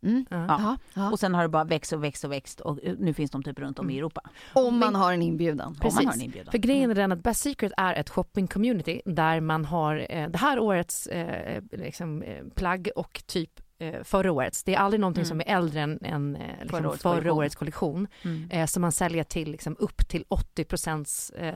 [0.04, 0.24] Mm.
[0.30, 0.76] Ja.
[0.94, 1.10] Ja.
[1.10, 3.58] Och sen har det bara växt och växt och växt och nu finns de typ
[3.58, 4.20] runt om i Europa.
[4.52, 5.66] Om man har en inbjudan.
[5.68, 5.96] Om Precis.
[5.96, 6.50] man har en inbjudan.
[6.50, 10.38] För grejen är den att Best Secret är ett shopping-community där man har eh, det
[10.38, 13.50] här årets eh, liksom, eh, plagg och typ
[14.02, 14.64] förra årets.
[14.64, 15.28] Det är aldrig någonting Mm.
[15.28, 17.38] som är äldre än, än liksom Förra förra, årets kollektion.
[17.38, 18.06] årets kollektion.
[18.50, 18.66] Mm.
[18.66, 21.52] Som man säljer till liksom, upp till 80 eh,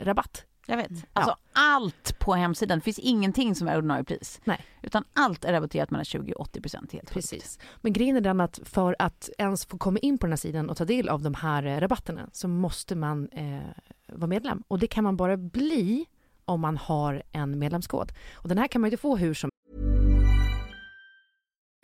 [0.00, 0.44] rabatt.
[0.66, 0.90] Jag vet.
[1.12, 2.78] Alltså allt på hemsidan.
[2.78, 4.40] Det finns ingenting som är ordinarie pris.
[4.44, 4.64] Nej.
[4.82, 6.92] Utan allt är rabatterat mellan 20 och 80 procent.
[6.92, 7.30] Helt sjukt.
[7.30, 7.58] Precis.
[7.80, 10.70] Men grejen är den att för att ens få komma in på den här sidan
[10.70, 13.60] och ta del av de här eh, rabatterna så måste man eh,
[14.08, 14.62] vara medlem.
[14.68, 16.06] Och det kan man bara bli
[16.44, 18.12] om man har en medlemskod.
[18.32, 19.50] Och den här kan man ju inte få hur som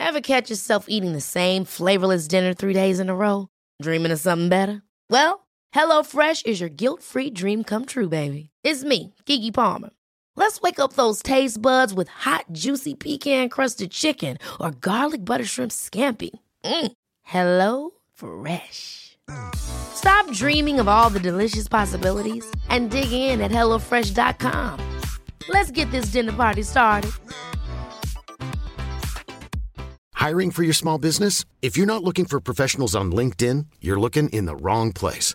[0.02, 3.48] Ever catch yourself eating the same flavorless dinner three days in a row?
[3.82, 4.82] Dreaming of something better?
[5.10, 8.49] Well, HelloFresh is your guilt-free dream come true, baby.
[8.62, 9.90] It's me, Kiki Palmer.
[10.36, 15.70] Let's wake up those taste buds with hot, juicy pecan-crusted chicken or garlic butter shrimp
[15.70, 16.30] scampi.
[16.64, 16.92] Mm.
[17.22, 19.18] Hello Fresh.
[19.54, 25.00] Stop dreaming of all the delicious possibilities and dig in at HelloFresh.com.
[25.48, 27.12] Let's get this dinner party started.
[30.14, 31.46] Hiring for your small business?
[31.62, 35.34] If you're not looking for professionals on LinkedIn, you're looking in the wrong place.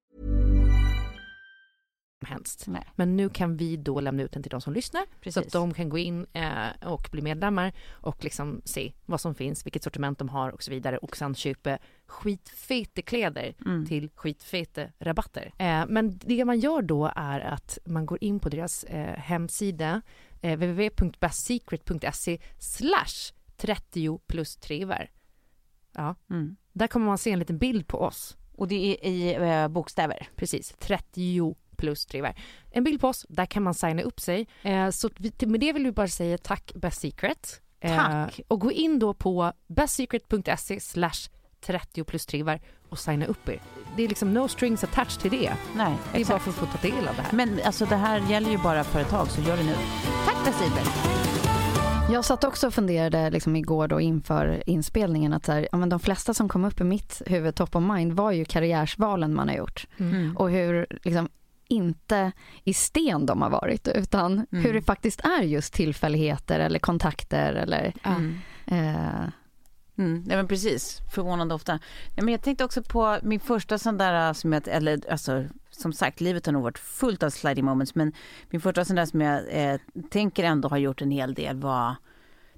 [2.27, 2.63] Helst.
[2.67, 2.83] Nej.
[2.95, 5.37] Men nu kan vi då lämna ut den till de som lyssnar så Precis.
[5.45, 9.65] att de kan gå in eh, och bli medlemmar och liksom se vad som finns,
[9.65, 13.85] vilket sortiment de har och så vidare och sen köpa skitfete kläder Mm.
[13.85, 15.53] till skitfete rabatter.
[15.57, 20.01] Eh, men det man gör då är att man går in på deras eh, hemsida
[20.41, 25.09] eh, www.bestsecret.se slash 30 plus trevar.
[25.95, 26.55] Ja, Mm.
[26.73, 28.37] där kommer man se en liten bild på oss.
[28.55, 30.27] Och det är i eh, bokstäver.
[30.35, 32.35] Precis, 30 plus trevar.
[32.71, 34.47] En bild på oss, där kan man signa upp sig.
[34.63, 37.61] Eh, så med det vill vi bara säga tack Best Secret.
[37.83, 38.39] Eh, Tack.
[38.47, 41.29] och gå in då på bestsecret.se slash
[41.65, 43.61] 30 plus trevar och signa upp er.
[43.95, 45.53] Det är liksom no strings attached till det.
[45.75, 46.43] Nej, Det är bara exakt.
[46.43, 47.31] för att få ta del av det här.
[47.33, 49.75] Men alltså det här gäller ju bara för ett tag, så gör det nu.
[50.25, 50.83] Tack Bessiber!
[52.11, 55.89] Jag satt också och funderade liksom igår då inför inspelningen att så här, ja, men
[55.89, 59.47] de flesta som kom upp i mitt huvud top of mind var ju karriärsvalen man
[59.47, 60.37] har gjort Mm.
[60.37, 61.29] och hur liksom
[61.71, 62.31] inte
[62.63, 64.65] i sten de har varit utan Mm.
[64.65, 67.93] hur det faktiskt är just tillfälligheter eller kontakter eller.
[68.03, 68.37] Mm.
[68.65, 69.29] eh,
[69.97, 71.73] Mm, nej men precis, förvånande ofta.
[71.73, 75.93] Nej, men jag tänkte också på min första sån där som jag, eller alltså som
[75.93, 78.13] sagt, livet har nog varit fullt av sliding moments men
[78.49, 79.79] min första sån där som jag eh,
[80.09, 81.95] tänker ändå har gjort en hel del var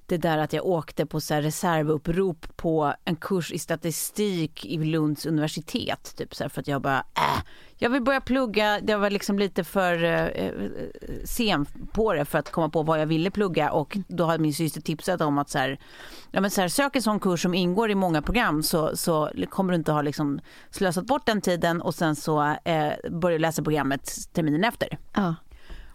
[0.05, 4.77] det där att jag åkte på så här reservupprop på en kurs i statistik i
[4.77, 6.13] Lunds universitet.
[6.17, 7.43] Typ så här, för att jag bara, äh,
[7.77, 8.79] jag vill börja plugga.
[8.87, 10.51] Jag var liksom lite för eh, eh,
[11.23, 14.53] sen på det för att komma på vad jag ville plugga och då hade min
[14.53, 15.79] syster tipsat om att så här,
[16.31, 19.31] ja men så här, sök en sån kurs som ingår i många program så, så
[19.49, 20.39] kommer du inte ha liksom
[20.69, 24.97] slösat bort den tiden och sen så eh, börja läsa programmet terminen efter.
[25.13, 25.35] Ja.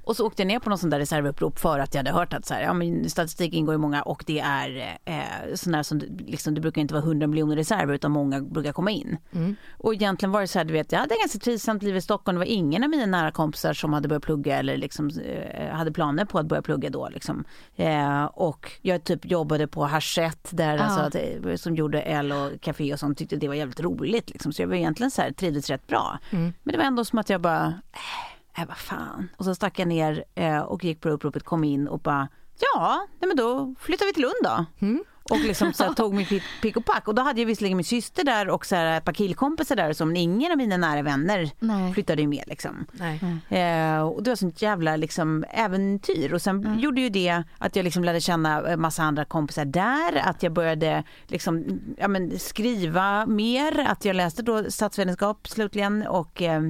[0.09, 2.33] Och så åkte jag ner på någon sån där reservupprop för att jag hade hört
[2.35, 5.83] att så här, ja, men statistik ingår i många och det är eh, sån där
[5.83, 9.17] som liksom, det brukar inte vara 100 miljoner reserver utan många brukar komma in.
[9.33, 9.57] Mm.
[9.79, 12.37] Och egentligen var det så här, du vet, jag hade ganska trivsamt liv i Stockholm.
[12.37, 15.93] Det var ingen av mina nära kompisar som hade börjat plugga eller liksom, eh, hade
[15.93, 17.09] planer på att börja plugga då.
[17.09, 17.45] Liksom.
[17.77, 20.83] Eh, och jag typ jobbade på Hachette där, Ja.
[20.83, 21.15] alltså, att,
[21.47, 24.31] eh, som gjorde L och café och sånt, tyckte det var jävligt roligt.
[24.31, 24.53] Liksom.
[24.53, 26.19] Så jag var egentligen så här, trivdes rätt bra.
[26.31, 26.53] Mm.
[26.63, 29.29] Men det var ändå som att jag bara, äh, vad fan.
[29.37, 32.29] Och så stack jag ner eh, och gick på uppropet, kom in och bara,
[32.61, 34.87] ja, nej men då flyttar vi till Lund då.
[34.87, 35.05] Mm.
[35.31, 36.27] Och liksom så här, tog min
[36.63, 37.09] pick, och pack.
[37.09, 39.93] Och då hade jag visserligen min syster där och så här, ett par killkompisar där
[39.93, 41.93] som ingen av mina nära vänner Nej.
[41.93, 42.87] flyttade ju med liksom.
[42.93, 43.21] Nej.
[43.61, 46.35] Eh, och det var sånt jävla liksom, äventyr.
[46.35, 50.17] Och sen gjorde ju det att jag liksom lärde känna en massa andra kompisar där.
[50.29, 53.87] Att jag började liksom, ja, men, skriva mer.
[53.89, 56.07] Att jag läste då statsvetenskap slutligen.
[56.07, 56.63] Och eh,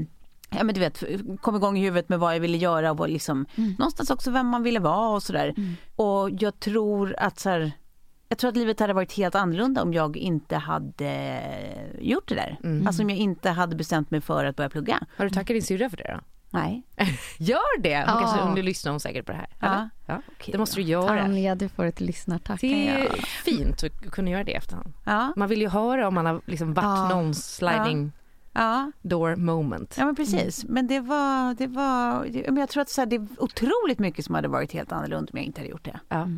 [0.50, 1.02] Ja men du vet,
[1.40, 3.46] kom igång i huvudet med vad jag ville göra och liksom,
[3.78, 5.54] någonstans också vem man ville vara och sådär.
[5.96, 7.72] Och jag tror att så här,
[8.28, 11.40] jag tror att livet hade varit helt annorlunda om jag inte hade
[12.00, 12.58] gjort det där.
[12.86, 15.00] Alltså om jag inte hade bestämt mig för att börja plugga.
[15.16, 16.20] Har du tackat din syrra för det då?
[16.50, 16.82] Nej.
[17.38, 17.96] Gör det!
[17.96, 19.48] Hon kanske, om du lyssnar hon säkert på det här.
[19.60, 19.88] Ja.
[20.06, 20.22] Ja.
[20.52, 21.22] Det måste du göra.
[21.22, 22.60] Anja, du får ett lyssnartack.
[22.60, 23.08] Det är
[23.44, 24.92] fint att kunna göra det i efterhand.
[25.06, 25.32] Ja.
[25.36, 27.08] Man vill ju höra om man har liksom varit Ja.
[27.08, 28.24] någons sliding Ja,
[29.02, 29.94] door moment.
[29.98, 30.64] ja men precis.
[30.64, 33.98] Men det var, det var, det, men jag tror att så här, det är otroligt
[33.98, 36.00] mycket som hade varit helt annorlunda om jag inte hade gjort det.
[36.08, 36.28] Ja.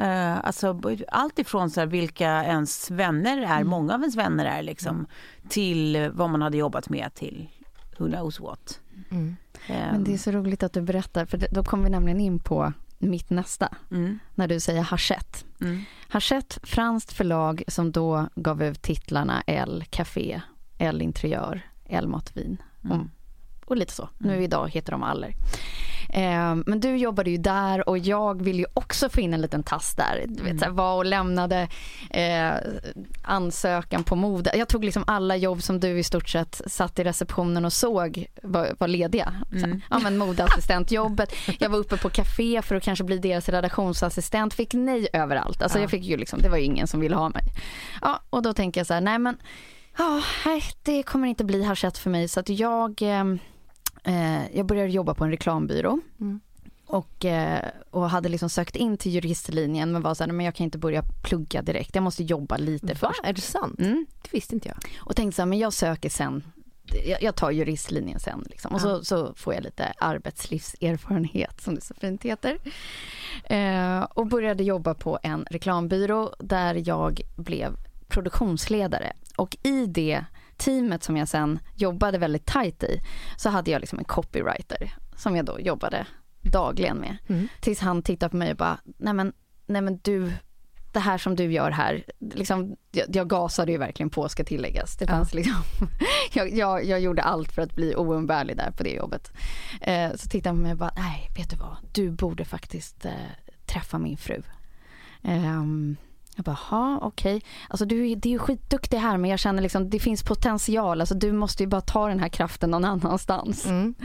[0.00, 4.62] Uh, alltså, allt ifrån så här, vilka ens vänner är, många av ens vänner är
[4.62, 5.06] liksom,
[5.48, 7.48] till vad man hade jobbat med till
[7.98, 8.80] who knows what.
[9.10, 9.36] Mm.
[9.66, 12.38] Eh, Men det är så roligt att du berättar, för då kommer vi nämligen in
[12.38, 15.38] på mitt nästa, mm, när du säger Hachette.
[15.60, 20.40] mm, Hachette, franskt förlag som då gav ut titlarna L Café,
[20.78, 23.10] L Interiör, L Matvin mm.
[23.64, 24.08] och, lite så.
[24.18, 25.34] Nu idag heter de Aller.
[26.08, 29.62] Eh, men du jobbade ju där och jag vill ju också få in en liten
[29.62, 30.24] tass där.
[30.28, 31.68] Du vet, här, var och lämnade
[32.10, 32.52] eh,
[33.22, 34.56] ansökan på mode.
[34.56, 38.26] Jag tog liksom alla jobb som du i stort sett satt i receptionen och såg
[38.42, 39.34] var, var lediga.
[39.52, 41.32] Här, ja, men modeassistentjobbet.
[41.58, 44.54] Jag var uppe på café för att kanske bli deras redaktionsassistent.
[44.54, 45.62] Fick nej överallt.
[45.62, 47.44] Alltså jag fick ju liksom, det var ju ingen som ville ha mig.
[48.02, 49.36] Ja, och då tänker jag så här, nej men
[49.98, 53.24] Ja, nej, det kommer inte bli Hachette för mig så att jag, eh,
[54.04, 56.00] eh, jag började jobba på en reklambyrå.
[56.20, 56.40] Mm.
[56.86, 60.54] Och, eh, och hade liksom sökt in till juristlinjen men var så här, men jag
[60.54, 61.94] kan inte börja plugga direkt.
[61.94, 62.94] Jag måste jobba lite Va?
[62.94, 63.20] först.
[63.24, 63.80] Är det sant?
[63.80, 64.06] Mm.
[64.22, 64.78] Det visste inte jag.
[64.98, 66.42] Och tänkte så här, men jag söker sen.
[67.06, 68.72] Jag, jag tar juristlinjen sen liksom.
[68.72, 72.58] Och så, så får jag lite arbetslivserfarenhet som det så fint heter.
[73.44, 77.76] Eh, och började jobba på en reklambyrå där jag blev
[78.08, 79.12] produktionsledare.
[79.38, 80.24] Och i det
[80.56, 83.00] teamet som jag sen jobbade väldigt tajt i
[83.36, 86.06] så hade jag liksom en copywriter som jag då jobbade
[86.42, 87.16] dagligen med.
[87.28, 87.48] Mm.
[87.60, 89.32] Tills han tittade på mig och bara, nej men,
[89.66, 90.32] nej men du,
[90.92, 94.96] det här som du gör här, liksom, jag, jag gasade ju verkligen på ska tilläggas.
[94.96, 95.10] Det Ja.
[95.10, 95.54] fanns liksom,
[96.32, 99.32] jag, jag, jag gjorde allt för att bli oumbärlig där på det jobbet.
[99.80, 103.04] Eh, så tittade han på mig och bara, nej vet du vad, du borde faktiskt
[103.04, 103.12] eh,
[103.66, 104.42] träffa min fru.
[105.22, 105.96] Ehm,
[106.38, 107.42] jag bara, ha okej.
[107.68, 111.00] Alltså du det är ju skitduktig här men jag känner liksom det finns potential.
[111.00, 113.66] Alltså du måste ju bara ta den här kraften någon annanstans.
[113.66, 113.94] Mm.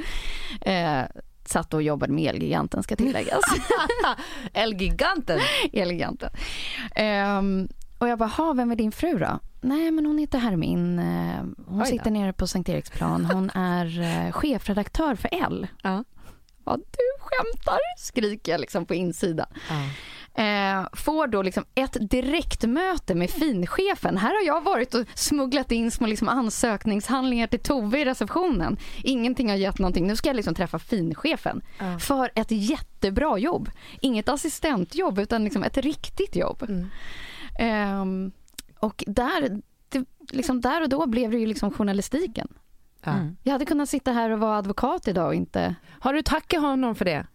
[0.62, 1.04] Eh,
[1.46, 3.42] satt och jobbade med Elgiganten ska tilläggas.
[4.54, 5.40] Elgiganten.
[5.74, 6.30] Elgiganten.
[6.96, 7.68] Ehm,
[7.98, 9.40] och jag bara, vem är din fru då?
[9.62, 11.00] Nej men hon heter Hermin.
[11.00, 11.36] Eh,
[11.68, 11.86] Hon Oj då.
[11.86, 13.26] sitter nere på Sankt Eriksplan.
[13.26, 15.68] Hon är eh, chefredaktör för L.
[15.84, 16.04] Ja.
[16.66, 19.48] Ja, du skämtar, skriker jag liksom på insidan.
[20.36, 24.18] Eh, får då liksom ett direktmöte med finchefen.
[24.18, 28.78] Här har jag varit och smugglat in små liksom ansökningshandlingar till Tove i receptionen.
[29.04, 30.08] Ingenting har gett någonting.
[30.08, 32.00] Nu ska jag liksom träffa finchefen Ja.
[32.00, 33.70] för ett jättebra jobb.
[34.02, 36.64] Inget assistentjobb utan liksom ett riktigt jobb.
[36.70, 36.88] Mm.
[37.60, 38.32] Ehm,
[38.80, 42.48] och där, det, liksom där och då blev det ju liksom journalistiken.
[43.06, 43.38] Mm.
[43.44, 45.76] Jag hade kunnat sitta här och vara advokat idag och inte...
[46.00, 47.28] Har du tackat honom för det?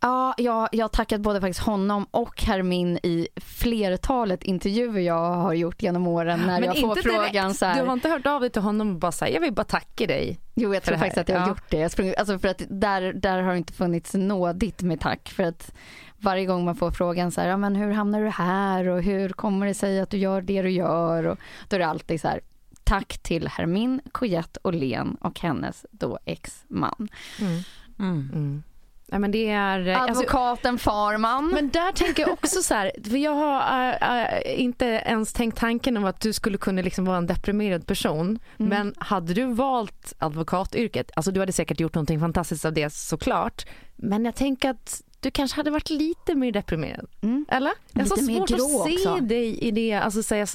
[0.00, 5.52] Ja, jag, jag har tackat både faktiskt honom och Hermin i flertalet intervjuer jag har
[5.54, 7.58] gjort genom åren när jag får frågan direkt.
[7.58, 7.80] så här.
[7.80, 10.06] Du har inte hört av dig till honom och bara säga jag vill bara tacka
[10.06, 10.40] dig.
[10.54, 11.48] Jo, jag tror faktiskt att jag har Ja.
[11.48, 11.76] gjort det.
[11.78, 15.28] Jag sprung, alltså för att där, där har det inte funnits nådigt med tack.
[15.28, 15.72] För att
[16.18, 19.28] varje gång man får frågan så här, ja, men hur hamnar du här och hur
[19.28, 21.26] kommer det sig att du gör det du gör?
[21.26, 21.38] Och
[21.68, 22.40] då är det alltid så här,
[22.84, 27.08] tack till Hermin, Coyette Åhlén och hennes då ex-man.
[27.40, 27.60] Mm.
[27.98, 28.30] Mm.
[28.34, 28.62] Mm.
[29.10, 29.88] Ja, men det är...
[29.88, 31.48] eh, alltså- Advokaten Farman.
[31.48, 35.96] Men där tänker jag också så här, för jag har äh, inte ens tänkt tanken
[35.96, 38.38] om att du skulle kunna liksom vara en deprimerad person.
[38.58, 38.68] Mm.
[38.68, 43.66] Men hade du valt advokatyrket, alltså du hade säkert gjort någonting fantastiskt av det såklart.
[43.96, 47.06] Men jag tänker att du kanske hade varit lite mer deprimerad.
[47.22, 47.46] Mm.
[47.48, 47.72] Eller?
[47.92, 49.16] Jag har så svårt att se också.
[49.20, 49.92] dig i det.
[49.92, 50.46] Alltså, säga,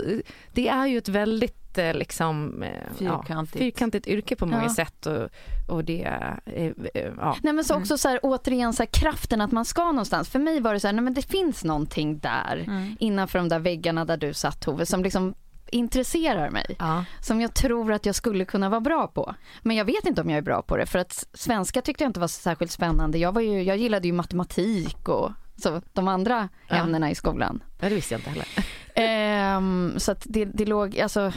[0.53, 3.55] det är ju ett väldigt liksom, eh, Fyrkantigt.
[3.55, 4.73] Ja, fyrkantigt yrke på många Ja.
[4.75, 5.05] sätt.
[5.05, 5.29] Och,
[5.75, 6.03] och det,
[6.45, 7.37] eh, eh, ja.
[7.43, 7.81] Nej men så Mm.
[7.81, 10.29] också så här, återigen så här, kraften att man ska någonstans.
[10.29, 12.95] För mig var det så här, nej men det finns någonting där Mm.
[12.99, 15.33] innanför de där väggarna där du satt Tove som liksom
[15.71, 16.75] intresserar mig.
[16.79, 17.05] Ja.
[17.21, 19.35] Som jag tror att jag skulle kunna vara bra på.
[19.61, 22.09] Men jag vet inte om jag är bra på det för att svenska tyckte jag
[22.09, 23.17] inte var särskilt spännande.
[23.17, 26.75] Jag, var ju, jag gillade ju matematik och så, de andra Ja.
[26.75, 27.63] ämnena i skolan.
[27.79, 28.47] Ja, det visste jag inte heller.
[28.95, 31.33] Ehm, så det, det låg, alltså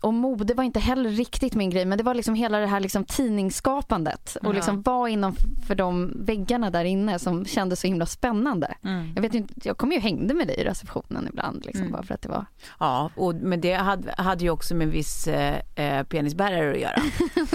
[0.00, 2.80] och mode var inte heller riktigt min grej men det var liksom hela det här
[2.80, 5.36] liksom tidningsskapandet och liksom vara inom
[5.66, 8.74] för de väggarna där inne som kändes så himla spännande.
[8.84, 9.12] Mm.
[9.14, 11.92] Jag vet inte, jag kom ju och hängde med dig i receptionen ibland liksom Mm.
[11.92, 12.46] bara för att det var
[12.78, 16.80] Ja, och, men det hade, hade ju också med en viss eh, eh, penisbärare att
[16.80, 17.02] göra.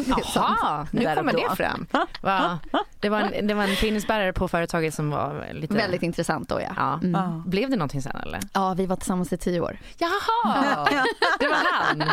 [0.35, 1.87] Jaha, nu kommer det fram.
[2.21, 2.59] Va?
[2.99, 5.73] Det, var en, det var en penisbärare på företaget som var lite...
[5.73, 6.73] väldigt intressant då ja.
[6.77, 6.99] Ja.
[7.03, 7.43] Mm.
[7.49, 8.39] Blev det någonting sen eller?
[8.53, 9.77] Ja, vi var tillsammans i tio år.
[9.97, 10.87] Jaha,
[11.39, 12.03] det var han.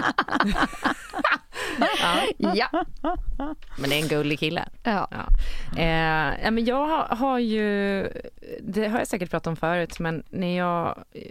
[2.38, 2.84] Ja,
[3.78, 4.68] men det är en gullig kille.
[4.82, 5.08] ja.
[5.10, 5.26] Ja.
[5.78, 8.02] Eh, men jag har, har ju,
[8.60, 11.22] det har jag säkert pratat om förut, men när jag, eh,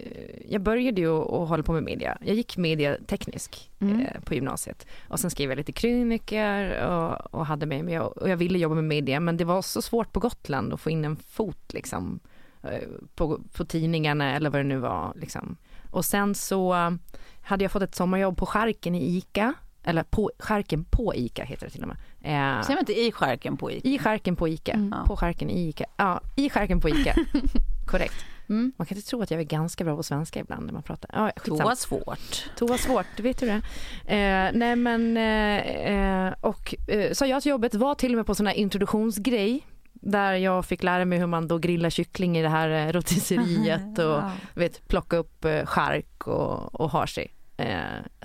[0.48, 2.18] jag började ju att hålla på med media.
[2.20, 4.00] Jag gick mediateknisk Mm.
[4.00, 8.30] eh, på gymnasiet och sen skrev jag lite krönikor och, och hade mig med och
[8.30, 11.04] jag ville jobba med media men det var så svårt på Gotland att få in
[11.04, 12.20] en fot liksom
[12.62, 15.56] eh, på, på tidningarna eller vad det nu var liksom.
[15.92, 16.90] Och sen så eh,
[17.42, 21.66] hade jag fått ett sommarjobb på Skärken i ICA eller på Skärken på ICA heter
[21.66, 21.96] det till och med.
[22.20, 23.88] Eh, Säger man inte i skärken på Ica?
[23.88, 24.72] i skärken på Ica.
[24.72, 24.94] Mm.
[25.06, 25.84] På skärken i Ica.
[25.96, 27.14] Ja, i skärken på Ica.
[27.86, 28.24] Korrekt.
[28.48, 28.72] Mm.
[28.76, 31.10] Man kan inte tro att jag är ganska bra på svenska ibland när man pratar.
[31.46, 32.50] Ja, var svårt.
[32.56, 33.60] Tova svårt, du vet hur det
[34.06, 34.46] är.
[34.46, 38.26] Eh, nej men, eh, eh, och eh, sa jag till jobbet, var till och med
[38.26, 39.66] på sån här introduktionsgrej
[40.02, 43.98] där jag fick lära mig hur man då grillar kyckling i det här eh, rotisseriet
[43.98, 44.30] och Ja.
[44.54, 47.32] vet, plocka upp eh, skärk och, och har sig.
[47.56, 47.80] Eh,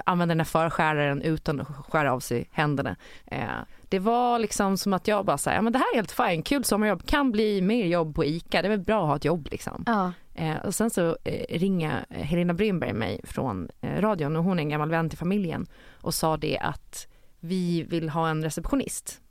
[0.05, 2.95] använda den här förskäraren utan att skära av sig händerna.
[3.25, 3.41] Eh,
[3.89, 6.43] det var liksom som att jag bara sa, ja men det här är helt fine,
[6.43, 9.25] kul sommarjobb, kan bli mer jobb på ICA, det är väl bra att ha ett
[9.25, 9.83] jobb liksom.
[9.85, 10.11] Ja.
[10.35, 14.63] Eh, och sen så eh, ringa Helena Brynberg mig från eh, radion och hon är
[14.63, 15.65] en gammal vän till familjen
[16.01, 17.07] och sa det att
[17.39, 19.21] vi vill ha en receptionist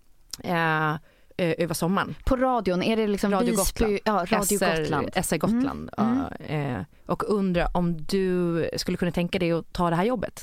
[0.45, 0.95] eh,
[1.37, 2.15] eh, över sommaren.
[2.25, 3.85] På radion, är det liksom Radio Visby?
[3.85, 4.01] Gotland.
[4.05, 5.11] Ja, Radio SR, Gotland.
[5.25, 5.91] SR Gotland.
[5.99, 6.19] Mm.
[6.19, 10.41] Ja, eh, och undrar om du skulle kunna tänka dig att ta det här jobbet.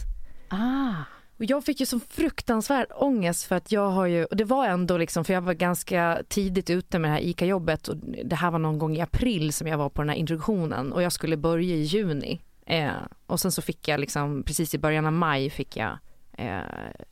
[0.50, 0.94] Ah.
[1.38, 4.68] Och jag fick ju så fruktansvärd ångest för att jag har ju, och det var
[4.68, 8.52] ändå liksom, för jag var ganska tidigt ute med det här ICA-jobbet och det här
[8.52, 11.38] var någon gång i april som jag var på den här introduktionen och jag skulle
[11.38, 12.42] börja i juni.
[12.66, 12.92] Eh,
[13.28, 15.98] och sen så fick jag liksom, precis i början av maj fick jag
[16.38, 16.60] eh,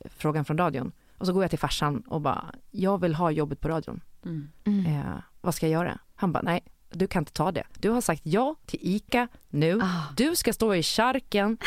[0.04, 0.92] frågan från radion.
[1.22, 4.00] Och så går jag till farsan och bara, jag vill ha jobbet på radion.
[4.24, 4.48] Mm.
[4.64, 4.86] Mm.
[4.86, 5.02] Eh,
[5.40, 5.98] vad ska jag göra?
[6.14, 6.60] Han bara, nej,
[6.92, 7.64] du kan inte ta det.
[7.78, 9.80] Du har sagt ja till ICA nu.
[9.82, 10.12] Ah.
[10.16, 11.58] Du ska stå i charken.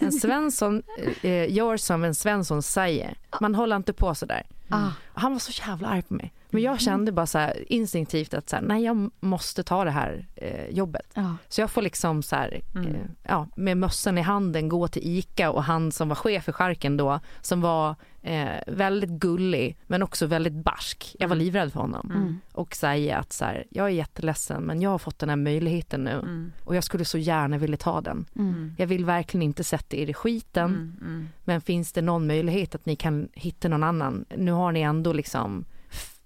[0.00, 0.82] En Svensson
[1.22, 3.18] eh, gör som en Svensson säger.
[3.40, 4.46] Man håller inte på sådär.
[4.68, 4.86] Ah.
[5.14, 6.32] Och Han var så jävla arg på mig.
[6.50, 9.90] Men jag kände bara så här instinktivt att så här, nej jag måste ta det
[9.90, 11.10] här eh, jobbet.
[11.14, 11.36] Ja.
[11.48, 12.86] Så jag får liksom så här, Mm.
[12.94, 16.52] eh, ja, med mössan i handen gå till ICA och han som var chef för
[16.52, 21.16] charken då, som var eh, väldigt gullig men också väldigt barsk.
[21.18, 21.44] Jag var Mm.
[21.44, 22.10] livrädd för honom.
[22.14, 22.38] Mm.
[22.52, 26.04] Och säga att så här, jag är jätteledsen men jag har fått den här möjligheten
[26.04, 26.52] nu Mm.
[26.64, 28.26] och jag skulle så gärna vilja ta den.
[28.36, 28.74] Mm.
[28.78, 30.96] Jag vill verkligen inte sätta er i skiten Mm.
[31.00, 31.28] Mm.
[31.44, 34.24] men finns det någon möjlighet att ni kan hitta någon annan?
[34.36, 35.64] Nu har ni ändå liksom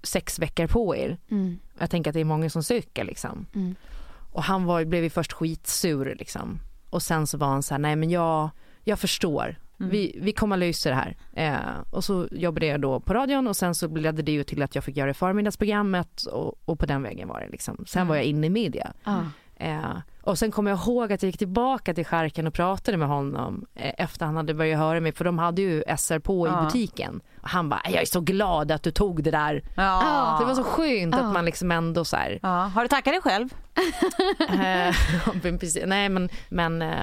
[0.03, 1.19] sex veckor på er.
[1.31, 1.59] Mm.
[1.79, 3.47] Jag tänker att det är många som söker liksom.
[3.55, 3.75] Mm.
[4.33, 6.59] Och han var, blev ju först skitsur liksom.
[6.91, 8.51] Och sen så var han så här, nej men jag,
[8.85, 9.57] jag förstår.
[9.81, 9.91] Mm.
[9.91, 11.17] Vi, vi kommer lösa det här.
[11.33, 14.63] Eh, och så jobbade jag då på radion och sen så ledde det ju till
[14.63, 17.85] att jag fick göra förmiddagsprogrammet och, och på den vägen var det liksom.
[17.87, 18.09] Sen Mm.
[18.09, 18.93] var jag inne i media.
[19.05, 19.21] Ah.
[19.59, 23.09] Eh, Och sen kommer jag ihåg att jag gick tillbaka till skärken och pratade med
[23.09, 26.51] honom eh, efter han hade börjat höra mig för de hade ju SR på i
[26.65, 27.21] butiken.
[27.43, 29.63] Och han bara, jag är så glad att du tog det där.
[30.39, 32.39] Det var så skönt att man liksom ändå så här.
[32.43, 33.49] Har du tackat dig själv?
[34.51, 34.95] Eh.
[35.87, 36.95] Nej men, men eh,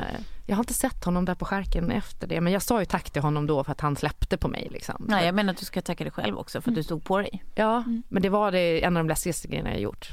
[0.45, 2.41] jag har inte sett honom där på skärken efter det.
[2.41, 4.67] Men jag sa ju tack till honom då för att han släppte på mig.
[4.71, 5.05] Liksom.
[5.07, 7.17] Nej, jag menar att du ska tacka dig själv också för att du stod på
[7.17, 7.43] dig.
[7.55, 10.09] Ja, men det var det en av de läskigaste grejerna jag gjort.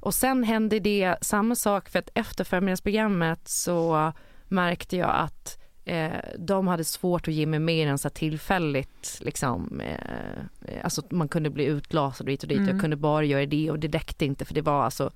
[0.00, 4.12] Och sen hände det samma sak för att efter förmiddagsprogrammet så
[4.48, 9.80] märkte jag att eh, de hade svårt att ge mig mer än så tillfälligt liksom,
[9.80, 12.68] eh, alltså man kunde bli utlasad och hit och dit.
[12.68, 15.10] Jag kunde bara göra det och det räckte inte för det var alltså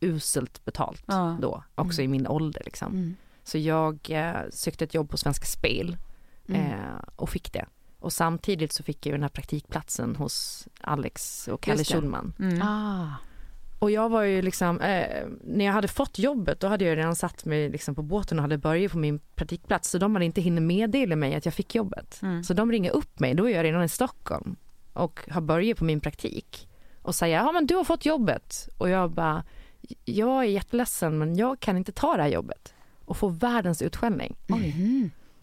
[0.00, 1.36] uselt betalt Ja.
[1.40, 3.16] då, också i min ålder liksom.
[3.46, 5.96] Så jag eh, sökte ett jobb på Svenska Spel
[6.48, 7.66] eh, och fick det.
[7.98, 11.84] Och samtidigt så fick jag den här praktikplatsen hos Alex och Kalle.
[11.84, 12.32] Schulman.
[12.62, 13.06] Ah.
[13.78, 17.16] Och jag var ju liksom, eh, när jag hade fått jobbet då hade jag redan
[17.16, 20.40] satt mig liksom på båten och hade börjat på min praktikplats så de hade inte
[20.40, 22.20] hinnit meddela mig att jag fick jobbet.
[22.44, 24.56] Så de ringer upp mig, då är jag redan i Stockholm
[24.92, 26.68] och har börjat på min praktik
[27.02, 29.44] och säger ja men du har fått jobbet och jag bara
[30.04, 32.74] jag är jätteledsen men jag kan inte ta det här jobbet
[33.06, 34.36] och få världens utskällning.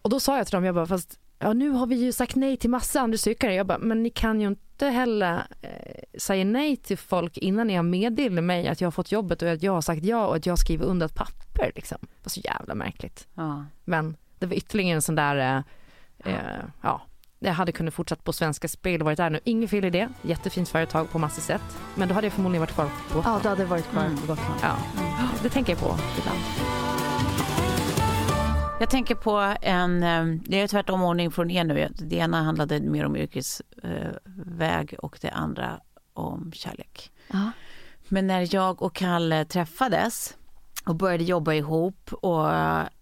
[0.02, 2.36] Och då sa jag till dem, jag bara fast ja, nu har vi ju sagt
[2.36, 3.54] nej till massa andra sökare.
[3.54, 7.76] Jag bara, men ni kan ju inte heller eh, säga nej till folk innan ni
[7.76, 10.36] har meddelat mig att jag har fått jobbet och att jag har sagt ja och
[10.36, 11.72] att jag skriver under ett papper.
[11.76, 11.98] Liksom.
[12.02, 13.28] Det var så jävla märkligt.
[13.34, 13.66] Ja.
[13.86, 15.64] Men det var ytterligare en sån där,
[16.26, 17.02] eh, eh, ja,
[17.40, 19.40] jag hade kunnat fortsatt på Svenska Spel och varit där nu.
[19.44, 21.78] Inget fel i det, jättefint företag på massor sätt.
[21.96, 23.38] Men då hade jag förmodligen varit kvar på Gotland.
[23.38, 24.60] Ja, du hade varit kvar på Gotland.
[24.62, 24.78] Ja,
[25.44, 26.83] det tänker jag på ibland.
[28.84, 31.90] Jag tänker på en, eh, det är tvärtom ordning från er nu.
[31.96, 35.80] Det ena handlade mer om yrkesväg och det andra
[36.14, 37.12] om kärlek.
[37.28, 37.52] Ja.
[38.08, 40.38] Men när jag och Kalle träffades
[40.86, 42.50] och började jobba ihop och,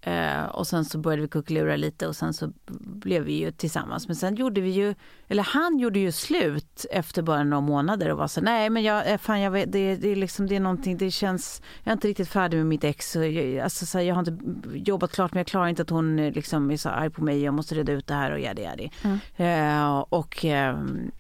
[0.07, 2.51] eh, och sen så började vi kuckelura lite och sen så
[2.82, 4.07] blev vi ju tillsammans.
[4.07, 4.95] Men sen gjorde vi ju,
[5.27, 9.11] eller han gjorde ju slut efter bara några månader och var så nej men jag,
[9.11, 11.93] eh, fan jag vet, det, det är liksom, det är någonting, det känns, jag är
[11.93, 13.15] inte riktigt färdig med mitt ex.
[13.15, 14.38] Jag, alltså, så här, jag har inte
[14.73, 17.43] jobbat klart men jag klarar inte att hon eh, liksom är så arg på mig,
[17.43, 18.91] jag måste reda ut det här och yadi yadi.
[19.36, 20.45] Eh, och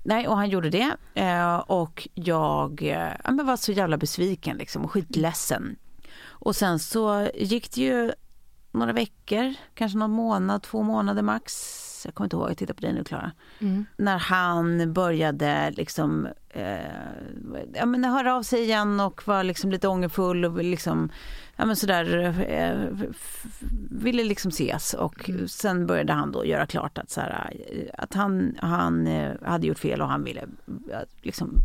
[0.03, 2.81] nej, och han gjorde det eh, och jag
[3.23, 5.75] ja, men var så jävla besviken liksom och skitledsen.
[6.41, 8.11] Och sen så gick det ju
[8.71, 11.77] några veckor, kanske någon månad, två månader max.
[12.05, 13.31] Jag kommer inte ihåg, jag tittar på dig nu Klara.
[13.97, 16.79] När han började liksom, eh,
[17.73, 21.11] ja men höra av sig igen och var liksom lite ångerfull och liksom,
[21.55, 23.07] ja men sådär, eh,
[23.89, 27.53] ville liksom ses och sen började han då göra klart att, så här,
[27.93, 31.61] att han, han eh, hade gjort fel och han ville eh, liksom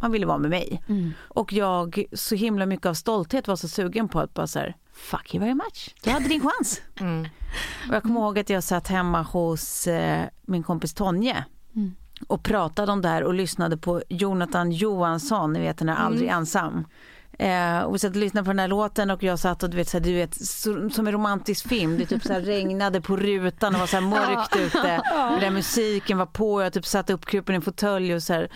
[0.00, 0.82] han ville vara med mig.
[1.28, 4.76] Och jag, så himla mycket av stolthet var så sugen på att bara så här,
[4.92, 5.94] fuck you very much.
[6.02, 6.80] Du hade din chans.
[7.88, 11.44] Och jag kommer ihåg att jag satt hemma hos eh, min kompis Tonje
[12.26, 16.28] och pratade om det här och lyssnade på Jonathan Johansson, ni vet den här Aldrig
[16.28, 16.84] ensam.
[17.40, 19.76] Eh, och vi satt och lyssnade på den här låten och jag satt och du
[19.76, 21.98] vet, så här, du vet så, som en romantisk film.
[21.98, 25.02] Det typ så här regnade på rutan och var så här mörkt ute.
[25.34, 26.62] Och den musiken var på.
[26.62, 28.50] Jag typ satt uppkrupen i en fåtölj och så här.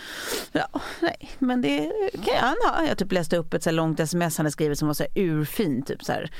[0.51, 0.67] Ja,
[0.99, 2.87] nej, men det kan han ha.
[2.87, 5.11] Jag typ läste upp ett så långt sms han hade skrivit som var så här
[5.23, 5.87] urfint.
[5.87, 6.31] Typ så här.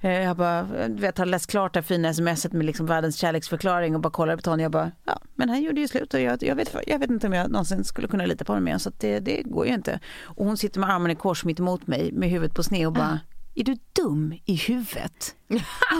[0.00, 3.94] Eh, jag bara, du vet, hade läst klart det fina smset med liksom världens kärleksförklaring
[3.94, 4.62] och bara kollade på Tony.
[4.62, 7.26] Jag bara, ja, men han gjorde ju slut och jag, jag, vet, jag vet inte
[7.26, 8.80] om jag någonsin skulle kunna lita på honom igen.
[8.80, 10.00] Så det, det går ju inte.
[10.22, 12.92] Och hon sitter med armarna i kors mitt emot mig med huvudet på sned och
[12.92, 13.20] bara,
[13.54, 15.34] är du dum i huvudet?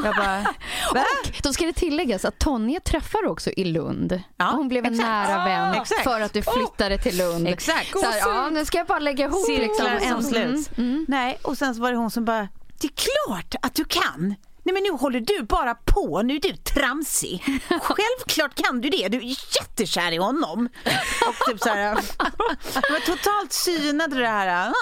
[0.04, 0.40] jag bara,
[0.94, 1.04] va?
[1.28, 4.22] Och då ska det tilläggas att Tonje träffar också i Lund.
[4.36, 5.08] Ja, Hon blev en exakt.
[5.08, 6.02] nära vän exakt.
[6.02, 7.48] för att du flyttade till Lund.
[7.48, 7.90] Exakt.
[7.90, 10.22] Så här, ja, nu ska jag bara lägga ihop Cirklar liksom.
[10.22, 10.70] som sluts.
[10.78, 11.04] Mm.
[11.08, 12.48] Nej, och sen så var det hon som bara,
[12.80, 12.92] det är
[13.26, 14.34] klart att du kan.
[14.66, 17.42] Nej men nu håller du bara på, nu är du tramsig.
[17.82, 20.68] Självklart kan du det, du är jättekär i honom.
[21.28, 21.94] Och typ så här, jag
[22.90, 24.72] var totalt synad det här,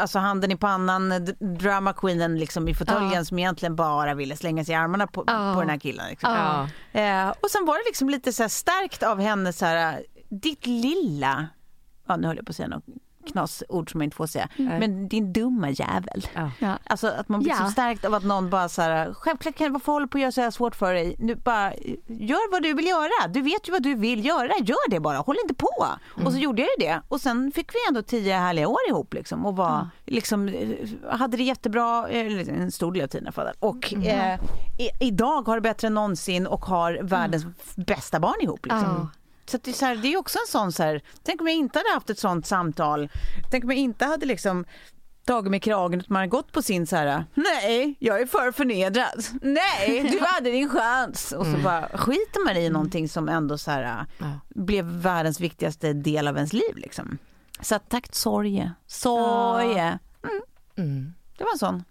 [0.00, 3.24] alltså handen i pannan, drama queenen liksom i fåtöljen Ja.
[3.24, 5.52] som egentligen bara ville slänga sig i armarna på, Ja.
[5.54, 6.06] på den här killen.
[6.10, 6.30] Liksom.
[6.92, 7.00] Ja.
[7.00, 10.66] Eh, och sen var det liksom lite så här starkt av henne så här, ditt
[10.66, 11.46] lilla,
[12.08, 12.84] ja nu höll jag på att säga något
[13.26, 16.26] knasord som jag inte får säga, men din dumma jävel.
[16.34, 16.50] Ja.
[16.58, 16.78] Ja.
[16.84, 17.56] Alltså att man blir Ja.
[17.66, 20.32] så stärkt av att någon bara så här, självklart kan varför håller på att göra
[20.32, 21.16] så här svårt för dig?
[21.18, 21.74] Nu bara,
[22.06, 23.28] gör vad du vill göra.
[23.28, 25.86] Du vet ju vad du vill göra, gör det bara, håll inte på.
[26.24, 29.14] Och så gjorde jag ju det och sen fick vi ändå tio härliga år ihop
[29.14, 33.26] liksom och var liksom, eh, hade det jättebra, eller en stor del av tiden i
[33.26, 33.48] alla fall.
[33.58, 34.40] Och eh,
[34.78, 37.44] i, idag har det bättre än någonsin och har världens
[37.76, 39.10] bästa barn ihop liksom.
[39.46, 41.46] Så, att det, är så här, det är också en sån så här, tänk om
[41.46, 43.08] jag inte hade haft ett sånt samtal,
[43.50, 44.64] tänk om jag inte hade liksom
[45.24, 48.52] tagit med kragen utan man har gått på sin så här, nej, jag är för
[48.52, 49.24] förnedrad.
[49.42, 51.32] Nej, du hade din chans.
[51.32, 54.26] Och så bara skiter man i någonting som ändå så här, Ja.
[54.48, 57.18] blev världens viktigaste del av ens liv liksom.
[57.60, 58.72] Så att tack Sorge.
[58.86, 59.98] Sorge.
[60.76, 61.14] Mm.
[61.38, 61.84] Det var en sån.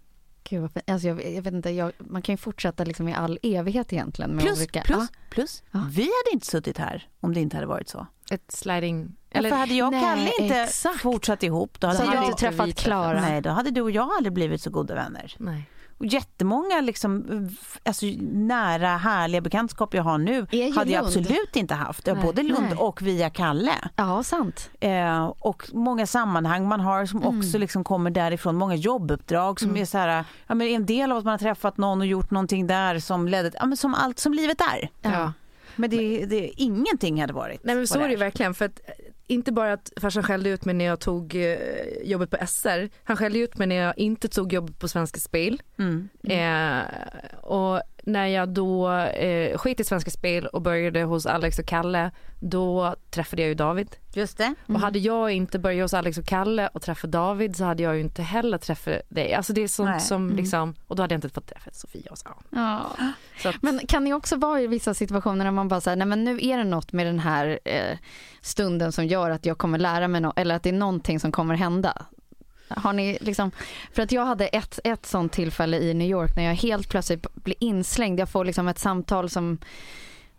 [0.44, 0.90] Gud, vad fint.
[0.90, 4.30] alltså jag, jag vet inte, jag, man kan ju fortsätta liksom i all evighet egentligen.
[4.30, 5.06] Med Plus, olika, plus, Ja.
[5.30, 5.62] plus.
[5.70, 5.80] Ja.
[5.90, 8.06] Vi hade inte suttit här om det inte hade varit så.
[8.30, 9.16] Ett sliding...
[9.30, 11.00] Eller, för hade jag och Kalle inte exakt.
[11.00, 13.20] fortsatt ihop då hade, Så hade aldrig- inte träffat Klara.
[13.20, 15.34] Nej, då hade du och jag aldrig blivit så goda vänner.
[15.38, 15.68] Nej.
[16.02, 17.48] Och jättemånga liksom,
[17.84, 21.06] alltså, nära härliga bekantskap jag har nu hade jag Lund.
[21.06, 22.06] absolut inte haft.
[22.06, 22.14] Nej.
[22.22, 22.78] både Lund Nej.
[22.78, 23.72] och via Kalle.
[23.96, 24.70] ja, sant.
[24.80, 27.38] Eh, och många sammanhang man har som Mm.
[27.38, 28.56] också liksom kommer därifrån.
[28.56, 31.76] Många jobbuppdrag som är så här, ja, men en del av att man har träffat
[31.76, 34.88] någon och gjort någonting där som ledde, ja, men som allt som livet är.
[35.02, 35.32] Ja.
[35.76, 39.11] Men det, det, ingenting hade varit Nej men så är det verkligen för att eh,
[39.32, 41.56] inte bara att farsan skällde ut mig när jag tog eh,
[42.04, 45.62] jobbet på SR, han skällde ut mig när jag inte tog jobbet på Svenska Spel.
[45.78, 46.08] Mm.
[46.24, 46.84] Eh,
[47.42, 52.10] och när jag då eh, skit i Svenska Spel och började hos Alex och Kalle,
[52.40, 53.96] då träffade jag ju David.
[54.14, 54.54] Just det.
[54.66, 57.94] Och hade jag inte börjat hos Alex och Kalle och träffat David så hade jag
[57.94, 59.34] ju inte heller träffat dig.
[59.34, 60.00] Alltså det är sånt Nej.
[60.00, 62.28] som liksom, och då hade jag inte fått träffa Sofia och så.
[62.50, 62.90] Ja.
[63.42, 66.06] så att, Men kan ni också vara i vissa situationer när man bara säger nej
[66.06, 67.98] men nu är det något med den här eh,
[68.40, 71.32] stunden som gör att jag kommer lära mig något eller att det är någonting som
[71.32, 72.06] kommer hända.
[72.76, 73.50] Har ni liksom,
[73.92, 77.34] för att jag hade ett, ett sånt tillfälle i New York när jag helt plötsligt
[77.34, 78.20] blir inslängd.
[78.20, 79.58] Jag får liksom ett samtal som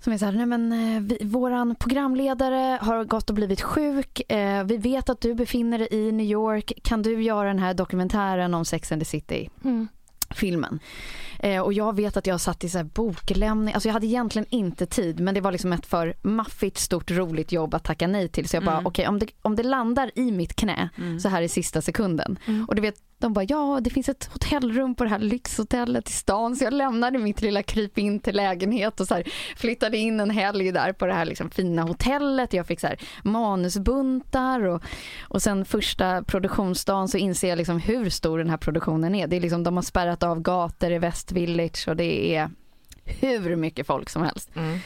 [0.04, 4.32] som är så här, nej men eh, vi, våran programledare har gått och blivit sjuk.
[4.32, 6.72] Eh, vi vet att du befinner dig i New York.
[6.84, 9.50] Kan du göra den här dokumentären om Sex and the City?
[9.64, 9.88] mm.
[10.30, 10.80] filmen.
[11.44, 14.46] Eh, och jag vet att jag satt i så här boklämning, alltså jag hade egentligen
[14.50, 18.28] inte tid men det var liksom ett för maffigt stort roligt jobb att tacka nej
[18.28, 18.86] till så jag bara Mm.
[18.88, 20.90] okej om, det, om det landar i mitt knä
[21.22, 24.96] så här i sista sekunden och du vet de bara ja det finns ett hotellrum
[24.96, 29.00] på det här lyxhotellet i stan så jag lämnade mitt lilla kryp in till lägenhet
[29.00, 29.24] och så här
[29.56, 32.54] flyttade in en helg där på det här liksom fina hotellet.
[32.54, 34.84] Jag fick så här manusbuntar och,
[35.22, 39.28] och sen första produktionsdagen så inser jag liksom hur stor den här produktionen är.
[39.28, 42.50] Det är liksom, de har spärrat av gator i West Village och det är
[43.06, 44.50] hur mycket folk som helst.
[44.56, 44.80] Mm.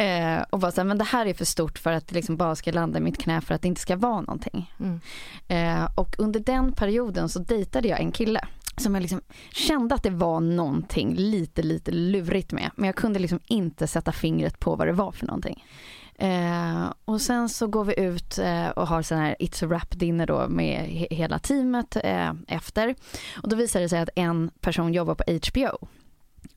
[0.00, 2.36] Eh, och bara så här, men det här är för stort för att det liksom
[2.36, 4.72] bara ska landa i mitt knä för att det inte ska vara någonting.
[4.80, 5.00] Mm.
[5.48, 8.40] Eh, och under den perioden så dejtade jag en kille
[8.76, 9.20] som jag liksom
[9.50, 12.70] kände att det var någonting lite, lite lurigt med.
[12.74, 15.64] Men jag kunde liksom inte sätta fingret på vad det var för någonting.
[16.20, 19.90] Eh, och sen så går vi ut eh, och har sån här It's a Wrap
[19.90, 22.94] dinner då med he- hela teamet eh, efter.
[23.42, 25.88] Och då visar det sig att en person jobbar på HBO.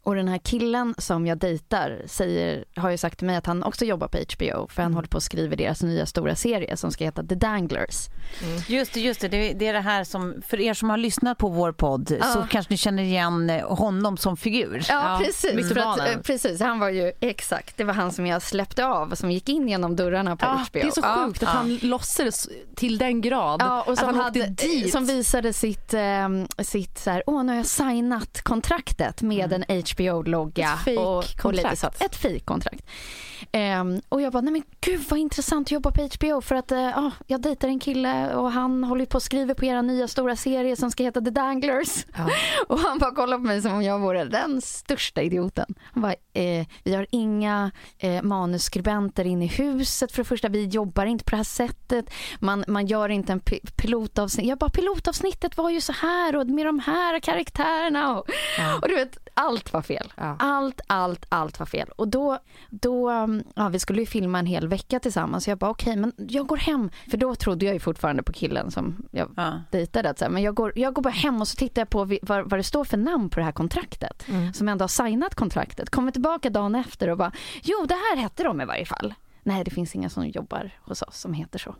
[0.05, 3.63] Och den här killen som jag dejtar säger, har ju sagt till mig att han
[3.63, 6.91] också jobbar på HBO för han håller på att skriva deras nya stora serie som
[6.91, 8.07] ska heta The Danglers.
[8.67, 9.27] Just det, just det.
[9.27, 9.53] det.
[9.53, 12.47] Det är det här som, för er som har lyssnat på vår podd så Ja.
[12.49, 14.85] kanske ni känner igen eh, honom som figur.
[14.89, 15.69] Ja, Ja, precis.
[15.73, 16.61] För att, eh, precis.
[16.61, 19.95] Han var ju exakt, det var han som jag släppte av som gick in genom
[19.95, 20.79] dörrarna på Ja, HBO.
[20.79, 21.23] det är så Ja.
[21.27, 21.55] sjukt att Ja.
[21.59, 24.91] han låtsades till den grad Ja, och att som, han hade, dit.
[24.91, 26.29] som visade sitt, eh,
[26.63, 30.79] sitt så här, åh nu har jag signat kontraktet med en HBO-logga.
[30.97, 31.87] Och, och lite så.
[31.87, 32.01] kontrakt.
[32.01, 32.85] Ett fejkkontrakt.
[33.51, 36.71] Ehm, och jag bara, nej men gud vad intressant att jobba på HBO för att
[36.71, 40.35] ja, jag dejtar en kille och han håller på att skriva på era nya stora
[40.35, 42.05] serie som ska heta The Danglers.
[42.17, 42.29] Ja.
[42.67, 45.73] Och han bara kollar på mig som om jag vore den största idioten.
[45.93, 50.49] Han bara, eh, vi har inga eh, manusskribenter in i huset för det första.
[50.49, 52.05] Vi jobbar inte på det här sättet.
[52.39, 54.47] Man, man gör inte en pi- pilotavsnitt.
[54.47, 58.17] Jag bara, pilotavsnittet var ju så här och med de här karaktärerna.
[58.19, 58.29] Och,
[58.81, 60.13] och du vet, allt var fel.
[60.17, 60.35] Ja.
[60.39, 61.89] Allt, allt, allt var fel.
[61.95, 62.37] Och då,
[62.69, 65.43] då um, ja, vi skulle ju filma en hel vecka tillsammans.
[65.43, 66.89] Så jag bara, okej, men jag går hem.
[67.09, 69.53] För då trodde jag ju fortfarande på killen som jag Ja.
[69.71, 70.09] dejtade.
[70.09, 72.59] att men jag går, jag går bara hem och så tittar jag på vad, vad
[72.59, 74.25] det står för namn på det här kontraktet.
[74.53, 75.89] Som ändå har signat kontraktet.
[75.89, 77.31] Kommer tillbaka dagen efter och bara,
[77.63, 79.13] jo det här hette de i varje fall.
[79.43, 81.75] Nej, det finns inga som jobbar hos oss som heter så.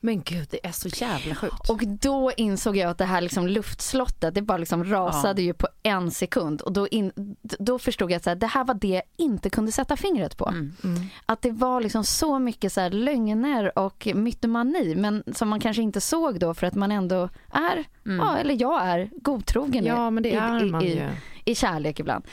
[0.00, 1.70] Men gud, det är så jävla sjukt.
[1.70, 5.68] Och då insåg jag att det här liksom luftslottet, det bara liksom rasade ju på
[5.82, 6.60] en sekund.
[6.60, 7.12] Och då, in,
[7.58, 10.36] då förstod jag att så här, det här var det jag inte kunde sätta fingret
[10.36, 10.52] på.
[11.26, 15.82] Att det var liksom så mycket så här lögner och mytomani, men som man kanske
[15.82, 20.10] inte såg då för att man ändå är, ja, eller jag är godtrogen i- Ja,
[20.10, 21.08] men det i, är i, man i, ju.
[21.44, 22.24] i kärlek ibland.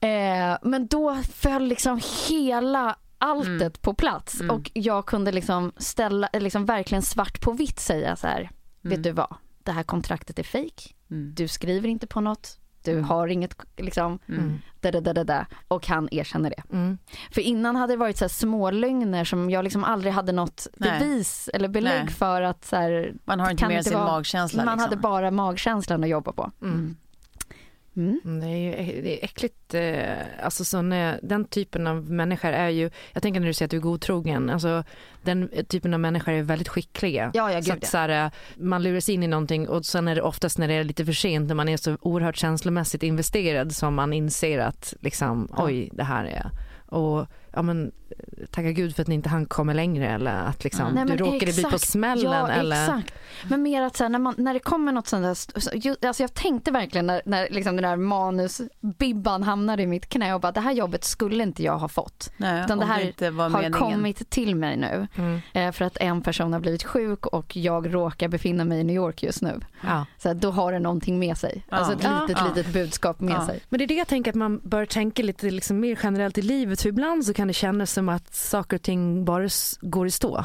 [0.00, 6.64] Eh, men då föll liksom hela alltet på plats och jag kunde liksom ställa, liksom
[6.64, 8.50] verkligen svart på vitt säga så här,
[8.82, 10.94] vet du vad, det här kontraktet är fake.
[11.34, 13.04] Du skriver inte på något du Mm.
[13.04, 14.58] har inget liksom, Mm.
[14.80, 16.62] da, da, da, da, da, och han erkänner det.
[16.72, 16.98] Mm.
[17.32, 20.66] För innan hade det varit så här små lögner som jag liksom aldrig hade något
[20.76, 20.98] Nej.
[21.00, 22.14] bevis eller belägg Nej.
[22.14, 24.64] för att så här, Man har inte mer sin vara- magkänsla.
[24.64, 24.90] man liksom.
[24.90, 26.50] hade bara magkänslan att jobba på.
[26.62, 26.96] Mm.
[27.96, 28.20] Mm.
[28.24, 29.74] Mm, Det är ju det är äckligt.
[29.74, 33.66] eh, Alltså sån, eh, den typen av människor är ju, jag tänker när du säger
[33.66, 34.84] att du är godtrogen, alltså
[35.22, 37.30] den typen av människor är väldigt skickliga.
[37.34, 40.14] Ja, ja, så att, så här, eh, man luras in i någonting och sen är
[40.14, 43.74] det oftast när det är lite för sent, när man är så oerhört känslomässigt investerad
[43.74, 45.64] som man inser att liksom, Ja.
[45.64, 46.50] oj, det här är
[46.86, 47.92] och ja men
[48.50, 51.52] tacka gud för att ni inte han kommer längre eller att liksom, Nej, du råkade
[51.52, 51.88] bli på exakt.
[51.88, 53.14] smällen ja, eller exakt.
[53.48, 56.34] Men mer att så här, när, man, när det kommer något sånt där, alltså jag
[56.34, 60.60] tänkte verkligen när, när liksom den där manusbibban hamnade i mitt knä och bara det
[60.60, 62.30] här jobbet skulle inte jag ha fått.
[62.36, 63.72] Nej, Utan det här inte var har meningen.
[63.80, 67.94] kommit till mig nu mm, eh, för att en person har blivit sjuk och jag
[67.94, 69.60] råkar befinna mig i New York just nu.
[69.80, 70.06] ja.
[70.18, 71.64] Så här, då har det någonting med sig.
[71.68, 71.76] Ja.
[71.76, 72.20] Alltså ett Ja.
[72.28, 72.52] litet, Ja.
[72.54, 73.46] litet budskap med Ja.
[73.46, 73.60] sig.
[73.68, 76.42] Men det är det jag tänker att man bör tänka lite liksom mer generellt i
[76.42, 76.82] livet.
[76.82, 79.48] För ibland så kan det kännas som att saker och ting bara
[79.80, 80.44] går i stå.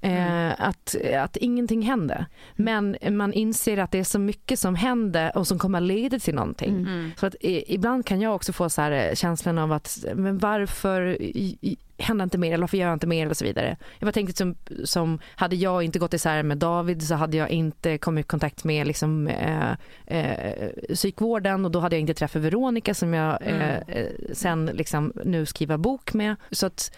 [0.00, 2.26] Eh, att, att ingenting händer.
[2.54, 6.18] Men man inser att det är så mycket som händer och som kommer att leda
[6.18, 6.76] till någonting.
[6.76, 7.10] Mm.
[7.16, 10.38] Så att i, ibland kan jag också få så här eh, känslan av att men
[10.38, 13.76] varför i, i, händer inte mer eller varför gör jag inte mer och så vidare.
[13.98, 17.50] Jag bara tänkte som, som hade jag inte gått isär med David så hade jag
[17.50, 19.70] inte kommit i kontakt med liksom, eh,
[20.06, 25.12] eh, psykvården och då hade jag inte träffat Veronica som jag eh, eh, sen liksom
[25.24, 26.36] nu skriver bok med.
[26.50, 26.96] Så att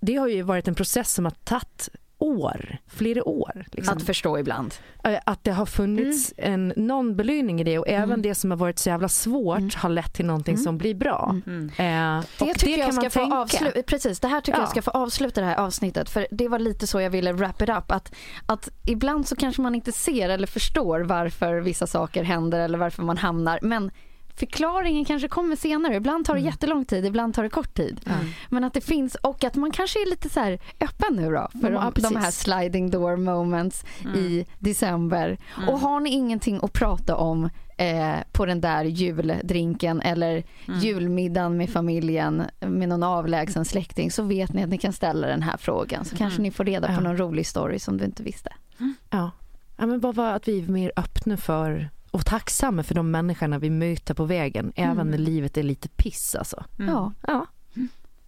[0.00, 1.88] det har ju varit en process som har tagit
[2.22, 3.64] år, flera år.
[3.72, 3.96] Liksom.
[3.96, 4.74] Att förstå ibland.
[5.04, 8.22] Eh, att det har funnits en, någon belöning i det och även Mm.
[8.22, 9.70] det som har varit så jävla svårt Mm.
[9.76, 10.64] har lett till någonting Mm.
[10.64, 11.36] som blir bra.
[11.46, 11.64] Mm.
[11.76, 13.82] Eh, Det tycker jag kan ska få avsluta.
[13.82, 14.62] Precis, det här tycker Ja.
[14.62, 16.10] jag ska få avsluta det här avsnittet.
[16.10, 17.90] För det var lite så jag ville wrap it up.
[17.90, 18.12] Att,
[18.46, 23.02] att ibland så kanske man inte ser eller förstår varför vissa saker händer eller varför
[23.02, 23.58] man hamnar.
[23.62, 23.90] Men
[24.36, 25.94] förklaringen kanske kommer senare.
[25.96, 28.00] Ibland tar det jättelång tid, ibland tar det kort tid.
[28.48, 31.48] Men att det finns och att man kanske är lite så här öppen nu då
[31.60, 33.84] för Ja, de, de här sliding door moments
[34.16, 35.38] i december.
[35.68, 40.44] Och har ni ingenting att prata om eh, på den där juldrinken eller
[40.82, 45.42] julmiddagen med familjen med någon avlägsen släkting så vet ni att ni kan ställa den
[45.42, 47.00] här frågan så kanske ni får reda på Ja.
[47.00, 48.52] någon rolig story som du inte visste.
[49.10, 49.30] Ja.
[49.76, 53.70] ja, men bara att vi är mer öppna för och tacksamma för de människorna vi
[53.70, 56.64] möter på vägen, även när livet är lite piss alltså.
[56.78, 57.12] Ja.
[57.26, 57.46] Ja.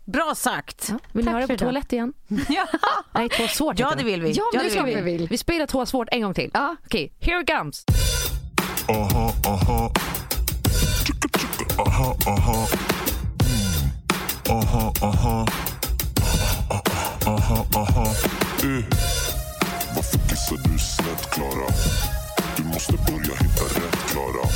[0.04, 0.86] Bra sagt!
[0.88, 0.98] Ja.
[1.12, 2.12] Vill ni Tack höra för på toalett igen?
[2.48, 2.66] Ja,
[3.14, 4.32] Nej, två svårt ja det vill vi.
[4.32, 4.94] Ja, Ja, det vill vi.
[4.94, 5.16] vi.
[5.18, 5.28] vill.
[5.28, 6.50] Vi spelar två svårt en gång till.
[6.54, 6.76] Ja.
[6.86, 7.84] Okej, here it comes.
[8.88, 9.92] Aha, aha.
[11.78, 12.66] Aha, aha.
[14.48, 14.58] Mm.
[14.58, 15.46] Aha, aha.
[17.26, 18.06] Aha, aha.
[18.62, 18.84] Eh.
[19.96, 21.68] Varför kissar du snett, Klara?
[22.56, 24.48] Du måste börja hitta rätt, Klara.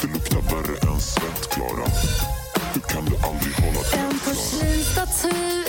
[0.00, 1.86] Det luktar värre än svett, Klara.
[2.74, 4.10] Hur kan du aldrig hålla tätt, Klara?
[4.24, 5.64] porslinsstaty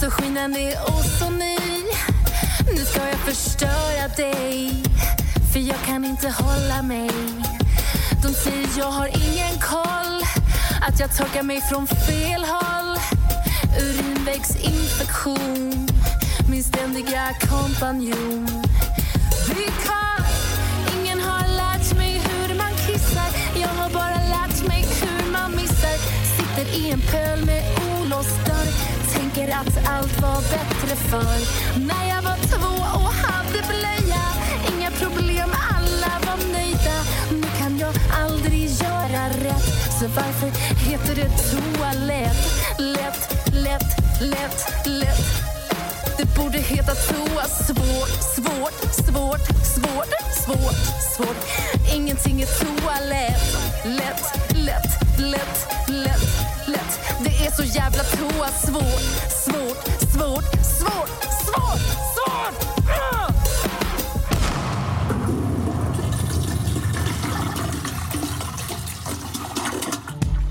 [0.00, 1.56] så skinande och så ny
[2.74, 4.82] Nu ska jag förstöra dig
[5.52, 7.10] för jag kan inte hålla mig
[8.22, 10.22] De säger jag har ingen koll
[10.88, 12.96] att jag torkar mig från fel håll
[13.80, 15.88] Urinvägsinfektion
[16.50, 18.46] min ständiga kompanjon
[19.48, 20.19] Vi kan
[26.80, 28.70] i en pöl med olåst dörr
[29.12, 31.40] Tänker att allt var bättre förr.
[31.80, 34.24] När jag var två och hade blöja.
[34.72, 36.96] Inga problem, alla var nöjda.
[37.30, 39.64] Nu kan jag aldrig göra rätt.
[40.00, 40.50] Så varför
[40.90, 42.36] heter det toalett?
[42.78, 45.50] Lätt, lätt, lätt, lätt.
[46.18, 47.44] Det borde heta toa.
[47.44, 50.12] Svårt, svårt, svårt, svårt,
[50.44, 50.76] svårt,
[51.16, 51.40] svårt.
[51.94, 53.56] Ingenting är toalett.
[53.84, 54.24] Lätt,
[54.54, 56.39] lätt, lätt, lätt,
[56.70, 61.10] lätt Det är så jävla toa svårt, svårt, svårt, svårt,
[61.44, 61.80] svårt,
[62.14, 62.70] svårt
[63.12, 63.32] Ah!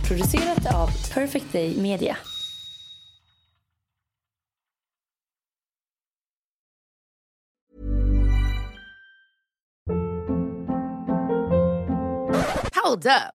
[0.07, 2.17] Producerat av Perfect Day Media.
[12.84, 13.39] Hold up.